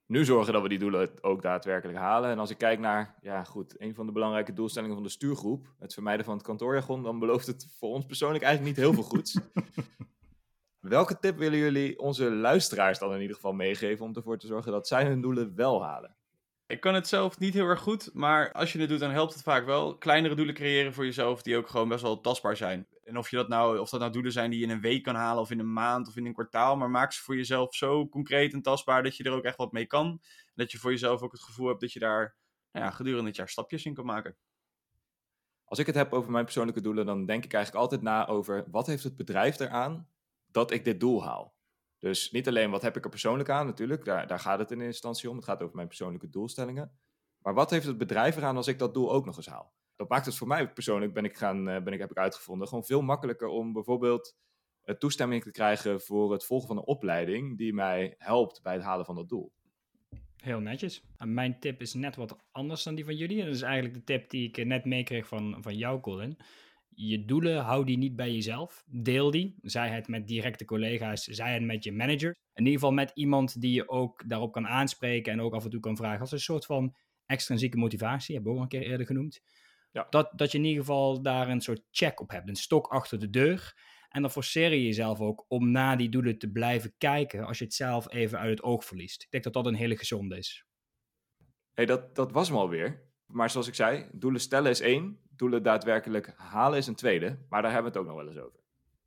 Nu 0.06 0.26
zorgen 0.26 0.54
dat 0.54 0.62
we 0.62 0.70
die 0.70 0.80
doelen 0.80 1.10
ook 1.22 1.42
daadwerkelijk 1.42 1.98
halen. 1.98 2.30
En 2.30 2.40
als 2.40 2.50
ik 2.50 2.58
kijk 2.58 2.80
naar, 2.80 3.16
ja 3.22 3.44
goed, 3.44 3.82
een 3.82 3.96
van 3.96 4.06
de 4.06 4.12
belangrijke 4.12 4.54
doelstellingen 4.54 4.96
van 4.96 5.04
de 5.04 5.12
stuurgroep, 5.12 5.68
het 5.80 5.94
vermijden 5.94 6.26
van 6.26 6.34
het 6.34 6.44
kantoorjargon, 6.44 7.04
dan 7.04 7.20
belooft 7.20 7.48
het 7.48 7.68
voor 7.80 7.90
ons 7.90 8.06
persoonlijk 8.06 8.44
eigenlijk 8.44 8.76
niet 8.76 8.86
heel 8.86 8.94
veel 8.94 9.04
goeds. 9.04 9.40
Welke 10.80 11.20
tip 11.20 11.38
willen 11.38 11.58
jullie 11.58 12.00
onze 12.00 12.32
luisteraars 12.32 13.00
dan 13.00 13.13
in 13.13 13.22
ieder 13.22 13.36
geval 13.36 13.54
meegeven 13.54 14.06
om 14.06 14.16
ervoor 14.16 14.38
te 14.38 14.48
zorgen 14.48 14.72
dat 14.72 14.88
zij 14.88 15.06
hun 15.06 15.22
doelen 15.22 15.56
wel 15.56 15.84
halen? 15.84 16.16
Ik 16.68 16.80
kan 16.80 16.94
het 16.94 17.08
zelf 17.08 17.40
niet 17.40 17.54
heel 17.54 17.66
erg 17.66 17.80
goed, 17.80 18.10
maar 18.13 18.52
als 18.52 18.74
je 18.74 18.80
het 18.80 18.90
doet, 18.90 19.00
dan 19.00 19.12
helpt 19.12 19.34
het 19.34 19.44
vaak 19.44 19.66
wel. 19.66 19.98
Kleinere 19.98 20.36
doelen 20.36 20.56
creëren 20.56 20.94
voor 20.94 21.06
jezelf 21.06 21.42
die 21.42 21.58
ook 21.58 21.68
gewoon 21.68 21.90
best 21.90 22.02
wel 22.02 22.22
tastbaar 22.22 22.58
zijn. 22.58 22.88
En 23.08 23.17
of, 23.17 23.30
je 23.30 23.36
dat 23.36 23.48
nou, 23.48 23.80
of 23.80 23.89
dat 23.89 24.00
nou 24.00 24.12
doelen 24.12 24.32
zijn 24.32 24.50
die 24.50 24.60
je 24.60 24.65
in 24.65 24.72
een 24.72 24.82
week 24.82 25.04
kan 25.04 25.15
halen, 25.15 25.41
of 25.41 25.52
in 25.52 25.60
een 25.60 25.74
maand, 25.74 26.08
of 26.08 26.15
in 26.15 26.26
een 26.26 26.34
kwartaal. 26.34 26.78
Maar 26.78 26.89
maak 26.89 27.12
ze 27.12 27.24
voor 27.24 27.36
jezelf 27.36 27.76
zo 27.76 28.08
concreet 28.08 28.54
en 28.54 28.62
tastbaar 28.62 29.04
dat 29.04 29.17
je 29.17 29.24
er 29.24 29.32
ook 29.32 29.43
echt 29.43 29.58
wat 29.58 29.72
mee 29.72 29.86
kan. 29.86 30.06
En 30.06 30.54
dat 30.56 30.72
je 30.72 30.78
voor 30.78 30.91
jezelf 30.91 31.22
ook 31.22 31.32
het 31.32 31.41
gevoel 31.41 31.67
hebt 31.67 31.82
dat 31.82 31.93
je 31.93 32.00
daar 32.00 32.36
nou 32.72 32.86
ja, 32.86 32.91
gedurende 32.91 33.28
het 33.28 33.36
jaar 33.36 33.50
stapjes 33.50 33.86
in 33.86 33.93
kan 33.93 34.06
maken. 34.06 34.38
Als 35.63 35.80
ik 35.80 35.86
het 35.86 35.96
heb 35.96 36.13
over 36.13 36.32
mijn 36.32 36.43
persoonlijke 36.43 36.82
doelen, 36.82 37.06
dan 37.06 37.26
denk 37.26 37.46
ik 37.46 37.54
eigenlijk 37.54 37.84
altijd 37.84 38.02
na 38.02 38.28
over 38.28 38.65
wat 38.72 38.88
heeft 38.88 39.04
het 39.04 39.15
bedrijf 39.15 39.60
eraan 39.60 40.10
dat 40.52 40.72
ik 40.72 40.86
dit 40.86 41.00
doel 41.00 41.24
haal. 41.24 41.56
Dus 42.00 42.32
niet 42.32 42.48
alleen 42.48 42.72
wat 42.72 42.82
heb 42.82 42.98
ik 42.98 43.04
er 43.04 43.10
persoonlijk 43.10 43.50
aan, 43.50 43.65
natuurlijk, 43.65 44.06
daar, 44.06 44.28
daar 44.28 44.39
gaat 44.39 44.60
het 44.60 44.72
in 44.72 44.78
eerste 44.78 44.91
instantie 44.91 45.30
om. 45.30 45.36
Het 45.36 45.46
gaat 45.46 45.62
over 45.62 45.76
mijn 45.76 45.88
persoonlijke 45.88 46.30
doelstellingen. 46.30 47.00
Maar 47.41 47.54
wat 47.54 47.70
heeft 47.70 47.86
het 47.86 47.98
bedrijf 47.98 48.36
eraan 48.36 48.58
als 48.58 48.67
ik 48.67 48.80
dat 48.80 48.93
doel 48.93 49.12
ook 49.12 49.26
nog 49.26 49.38
eens 49.38 49.48
haal? 49.48 49.74
Dat 49.98 50.10
maakt 50.10 50.26
het 50.26 50.36
voor 50.36 50.48
mij 50.48 50.74
persoonlijk, 50.74 51.14
ben 51.14 51.26
ik 51.26 51.38
gaan, 51.38 51.70
eh, 51.70 51.84
ben 51.84 51.94
ik, 51.94 52.00
heb 52.00 52.12
ik 52.12 52.18
uitgevonden, 52.18 52.68
gewoon 52.68 52.86
veel 52.86 53.02
makkelijker 53.02 53.48
om 53.48 53.74
bijvoorbeeld 53.74 54.36
uh, 54.86 54.96
toestemming 54.96 55.44
te 55.44 55.52
krijgen 55.52 56.02
voor 56.02 56.32
het 56.32 56.46
volgen 56.46 56.68
van 56.68 56.78
een 56.78 56.86
opleiding 56.86 57.58
die 57.58 57.74
mij 57.74 58.16
helpt 58.18 58.62
bij 58.64 58.74
het 58.74 58.84
halen 58.84 59.06
van 59.06 59.16
dat 59.16 59.30
doel. 59.30 59.52
Heel 60.38 60.60
netjes. 60.60 61.04
Mijn 61.18 61.60
tip 61.60 61.82
is 61.82 61.94
net 61.94 62.16
wat 62.16 62.38
anders 62.52 62.84
dan 62.84 62.96
die 62.96 63.06
van 63.06 63.16
jullie. 63.16 63.46
Dat 63.46 63.56
is 63.56 63.62
eigenlijk 63.62 63.94
de 63.94 64.04
tip 64.04 64.30
die 64.30 64.48
ik 64.48 64.66
net 64.66 64.86
meekreeg 64.86 65.28
van, 65.28 65.58
van 65.62 65.76
jou, 65.76 66.00
Colin 66.00 66.38
je 67.00 67.26
doelen, 67.26 67.58
hou 67.58 67.86
die 67.86 67.98
niet 67.98 68.16
bij 68.16 68.34
jezelf. 68.34 68.84
Deel 68.88 69.32
die. 69.32 69.56
Zij 69.62 69.90
het 69.90 70.08
met 70.08 70.28
directe 70.28 70.66
collega's, 70.66 71.24
zij 71.24 71.54
het 71.54 71.64
met 71.64 71.84
je 71.84 71.92
manager. 71.92 72.36
In 72.54 72.66
ieder 72.66 72.74
geval 72.74 72.92
met 72.92 73.12
iemand 73.14 73.62
die 73.62 73.74
je 73.74 73.90
ook 73.90 74.30
daarop 74.30 74.52
kan 74.52 74.68
aanspreken 74.68 75.32
en 75.32 75.42
ook 75.42 75.54
af 75.54 75.64
en 75.64 75.70
toe 75.70 75.80
kan 75.80 75.96
vragen. 75.96 76.20
Als 76.20 76.32
een 76.32 76.40
soort 76.40 76.66
van 76.66 76.96
extrinsieke 77.26 77.78
motivatie, 77.78 78.36
hebben 78.36 78.52
we 78.52 78.58
ook 78.58 78.64
een 78.64 78.80
keer 78.80 78.90
eerder 78.90 79.06
genoemd. 79.06 79.42
Ja. 79.98 80.08
Dat, 80.10 80.32
dat 80.36 80.52
je 80.52 80.58
in 80.58 80.64
ieder 80.64 80.80
geval 80.80 81.22
daar 81.22 81.50
een 81.50 81.62
soort 81.62 81.82
check 81.92 82.20
op 82.20 82.32
hebt, 82.32 82.48
een 82.48 82.56
stok 82.56 82.88
achter 82.88 83.20
de 83.20 83.30
deur. 83.30 83.76
En 84.10 84.22
dan 84.22 84.32
forceer 84.32 84.70
je 84.70 84.84
jezelf 84.84 85.20
ook 85.20 85.46
om 85.48 85.72
na 85.72 85.96
die 85.96 86.10
doelen 86.10 86.38
te 86.38 86.52
blijven 86.52 86.94
kijken 86.98 87.46
als 87.46 87.58
je 87.58 87.64
het 87.64 87.74
zelf 87.74 88.12
even 88.12 88.40
uit 88.40 88.50
het 88.50 88.62
oog 88.62 88.86
verliest. 88.86 89.24
Ik 89.24 89.32
denk 89.32 89.44
dat 89.44 89.54
dat 89.54 89.66
een 89.66 89.76
hele 89.76 89.98
gezonde 89.98 90.38
is. 90.38 90.66
hey, 91.74 91.86
dat, 91.86 92.16
dat 92.16 92.32
was 92.32 92.48
hem 92.48 92.58
alweer. 92.58 93.06
Maar 93.26 93.50
zoals 93.50 93.68
ik 93.68 93.76
zei, 93.76 94.10
doelen 94.12 94.42
stellen 94.42 94.72
is 94.72 94.80
één 94.80 95.20
doelen 95.30 95.64
daadwerkelijk 95.64 96.34
halen 96.36 96.78
is 96.78 96.88
een 96.88 96.96
tweede, 96.96 97.46
maar 97.50 97.62
daar 97.62 97.72
hebben 97.72 97.92
we 97.92 97.98
het 97.98 98.08
ook 98.08 98.14
nog 98.14 98.24
wel 98.24 98.34
eens 98.34 98.46
over. 98.46 98.60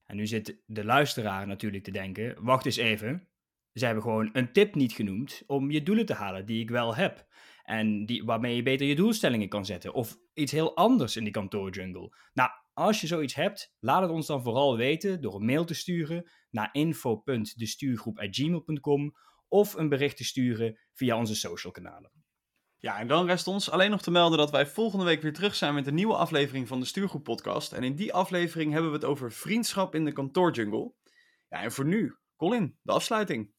En 0.07 0.17
nu 0.17 0.27
zit 0.27 0.57
de 0.67 0.85
luisteraar 0.85 1.47
natuurlijk 1.47 1.85
te 1.85 1.91
denken, 1.91 2.45
wacht 2.45 2.67
eens 2.67 2.77
even, 2.77 3.29
ze 3.73 3.85
hebben 3.85 4.03
gewoon 4.03 4.31
een 4.33 4.53
tip 4.53 4.75
niet 4.75 4.93
genoemd 4.93 5.43
om 5.47 5.71
je 5.71 5.83
doelen 5.83 6.07
te 6.07 6.15
halen 6.15 6.47
die 6.47 6.61
ik 6.61 6.71
wel 6.71 6.95
heb. 6.95 7.29
En 7.71 8.07
die, 8.07 8.25
waarmee 8.25 8.57
je 8.57 8.63
beter 8.63 8.87
je 8.87 8.95
doelstellingen 8.95 9.49
kan 9.49 9.65
zetten. 9.65 9.95
Of 9.95 10.19
iets 10.41 10.53
heel 10.53 10.77
anders 10.77 11.17
in 11.17 11.25
die 11.25 11.33
kantoorjungle. 11.33 12.15
Nou, 12.33 12.51
als 12.73 13.01
je 13.01 13.07
zoiets 13.07 13.35
hebt, 13.35 13.75
laat 13.79 14.03
het 14.03 14.11
ons 14.11 14.27
dan 14.27 14.43
vooral 14.43 14.77
weten 14.77 15.21
door 15.21 15.35
een 15.35 15.45
mail 15.45 15.65
te 15.65 15.75
sturen 15.75 16.31
naar 16.51 16.69
info.destuurgroep.gmail.com 16.73 19.17
of 19.49 19.75
een 19.75 19.89
bericht 19.89 20.17
te 20.17 20.25
sturen 20.25 20.79
via 20.93 21.17
onze 21.17 21.35
social 21.35 21.73
kanalen. 21.73 22.11
Ja, 22.79 22.99
en 22.99 23.07
dan 23.07 23.27
rest 23.27 23.47
ons 23.47 23.71
alleen 23.71 23.91
nog 23.91 24.03
te 24.03 24.11
melden 24.11 24.39
dat 24.39 24.51
wij 24.51 24.67
volgende 24.67 25.05
week 25.05 25.23
weer 25.23 25.33
terug 25.33 25.55
zijn 25.55 25.75
met 25.75 25.87
een 25.87 25.95
nieuwe 25.95 26.17
aflevering 26.17 26.69
van 26.69 26.81
de 26.81 26.87
Stuurgroep 26.87 27.25
Podcast. 27.25 27.73
En 27.73 27.83
in 27.83 27.95
die 27.95 28.13
aflevering 28.13 28.73
hebben 28.73 28.91
we 28.91 28.97
het 28.97 29.07
over 29.07 29.33
vriendschap 29.33 29.95
in 29.95 30.05
de 30.05 30.13
kantoorjungle. 30.13 30.93
Ja, 31.49 31.63
en 31.63 31.73
voor 31.73 31.85
nu, 31.85 32.17
Colin, 32.37 32.79
de 32.83 32.93
afsluiting. 32.93 33.53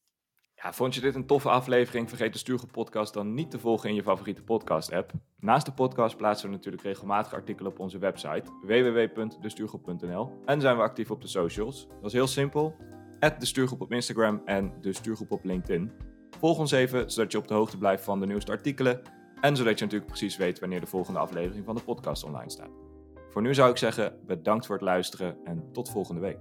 Vond 0.70 0.96
je 0.96 1.02
dit 1.02 1.16
een 1.16 1.26
toffe 1.26 1.50
aflevering? 1.50 2.10
Vergeet 2.10 2.34
de 2.34 2.40
Stuurgroep 2.40 2.72
Podcast 2.72 3.14
dan 3.14 3.34
niet 3.34 3.52
te 3.52 3.60
volgen 3.60 3.90
in 3.90 3.96
je 3.96 4.04
favoriete 4.04 4.44
podcast-app. 4.44 5.12
Naast 5.40 5.66
de 5.66 5.72
podcast 5.72 6.18
plaatsen 6.18 6.50
we 6.50 6.56
natuurlijk 6.56 6.84
regelmatig 6.84 7.34
artikelen 7.34 7.72
op 7.72 7.80
onze 7.80 7.98
website 7.98 8.44
www.destuurgroep.nl 8.62 10.42
en 10.46 10.62
zijn 10.62 10.76
we 10.76 10.82
actief 10.82 11.12
op 11.12 11.22
de 11.22 11.28
socials. 11.28 11.88
Dat 11.88 12.06
is 12.06 12.14
heel 12.14 12.28
simpel. 12.28 12.76
de 13.20 13.46
Stuurgroep 13.46 13.82
op 13.82 13.92
Instagram 13.92 14.42
en 14.46 14.74
de 14.82 14.94
Stuurgroep 14.94 15.32
op 15.32 15.44
LinkedIn. 15.44 15.92
Volg 16.40 16.58
ons 16.58 16.72
even, 16.72 17.12
zodat 17.12 17.32
je 17.32 17.38
op 17.38 17.48
de 17.48 17.54
hoogte 17.54 17.78
blijft 17.78 18.04
van 18.04 18.20
de 18.20 18.26
nieuwste 18.26 18.52
artikelen. 18.52 19.02
En 19.42 19.56
zodat 19.56 19.80
je 19.80 19.86
natuurlijk 19.86 20.12
precies 20.12 20.38
weet 20.38 20.60
wanneer 20.60 20.80
de 20.80 20.88
volgende 20.88 21.20
aflevering 21.20 21.66
van 21.66 21.76
de 21.76 21.82
podcast 21.82 22.24
online 22.24 22.52
staat. 22.52 22.72
Voor 23.30 23.42
nu 23.42 23.54
zou 23.54 23.70
ik 23.70 23.78
zeggen, 23.78 24.20
bedankt 24.26 24.66
voor 24.66 24.76
het 24.76 24.84
luisteren 24.84 25.38
en 25.44 25.70
tot 25.72 25.90
volgende 25.90 26.22
week. 26.22 26.40